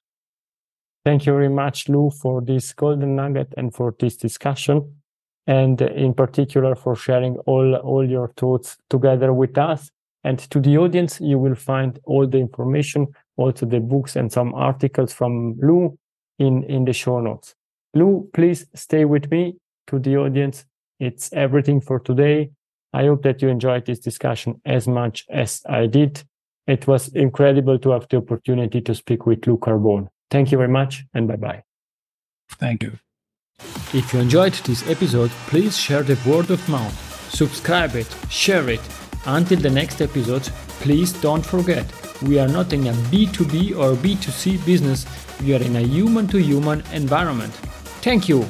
Thank 1.04 1.24
you 1.24 1.32
very 1.32 1.48
much, 1.48 1.88
Lou, 1.88 2.10
for 2.10 2.42
this 2.42 2.72
golden 2.74 3.16
nugget 3.16 3.54
and 3.56 3.74
for 3.74 3.94
this 3.98 4.16
discussion 4.16 5.00
and 5.46 5.80
in 5.80 6.12
particular 6.12 6.74
for 6.74 6.94
sharing 6.94 7.36
all, 7.38 7.74
all 7.76 8.08
your 8.08 8.28
thoughts 8.36 8.76
together 8.90 9.32
with 9.32 9.56
us. 9.56 9.90
And 10.22 10.38
to 10.50 10.60
the 10.60 10.76
audience, 10.76 11.18
you 11.20 11.38
will 11.38 11.54
find 11.54 11.98
all 12.04 12.26
the 12.26 12.38
information, 12.38 13.08
also 13.36 13.64
the 13.64 13.80
books 13.80 14.16
and 14.16 14.30
some 14.30 14.54
articles 14.54 15.14
from 15.14 15.58
Lou 15.58 15.98
in, 16.38 16.64
in 16.64 16.84
the 16.84 16.92
show 16.92 17.20
notes. 17.20 17.54
Lou, 17.94 18.28
please 18.34 18.66
stay 18.74 19.06
with 19.06 19.30
me 19.30 19.56
to 19.86 19.98
the 19.98 20.18
audience. 20.18 20.66
It's 20.98 21.32
everything 21.32 21.80
for 21.80 21.98
today. 21.98 22.50
I 22.92 23.06
hope 23.06 23.22
that 23.22 23.40
you 23.40 23.48
enjoyed 23.48 23.86
this 23.86 24.00
discussion 24.00 24.60
as 24.66 24.86
much 24.86 25.24
as 25.30 25.62
I 25.66 25.86
did. 25.86 26.22
It 26.66 26.86
was 26.86 27.08
incredible 27.08 27.78
to 27.78 27.90
have 27.90 28.06
the 28.08 28.18
opportunity 28.18 28.82
to 28.82 28.94
speak 28.94 29.24
with 29.24 29.46
Lou 29.46 29.56
Carbone. 29.56 30.08
Thank 30.30 30.52
you 30.52 30.58
very 30.58 30.68
much 30.68 31.04
and 31.14 31.26
bye 31.26 31.36
bye. 31.36 31.62
Thank 32.50 32.82
you. 32.82 32.98
If 33.92 34.12
you 34.12 34.20
enjoyed 34.20 34.54
this 34.54 34.88
episode, 34.88 35.30
please 35.48 35.76
share 35.76 36.02
the 36.02 36.18
word 36.28 36.50
of 36.50 36.66
mouth, 36.68 36.94
subscribe 37.32 37.96
it, 37.96 38.06
share 38.28 38.68
it. 38.70 38.80
Until 39.26 39.58
the 39.58 39.70
next 39.70 40.00
episode, 40.00 40.42
please 40.80 41.12
don't 41.12 41.44
forget 41.44 41.84
we 42.22 42.38
are 42.38 42.48
not 42.48 42.72
in 42.72 42.86
a 42.86 42.92
B2B 42.92 43.76
or 43.76 43.96
B2C 43.96 44.64
business, 44.64 45.06
we 45.42 45.54
are 45.54 45.62
in 45.62 45.76
a 45.76 45.80
human 45.80 46.26
to 46.28 46.38
human 46.38 46.82
environment. 46.92 47.52
Thank 48.02 48.28
you. 48.28 48.46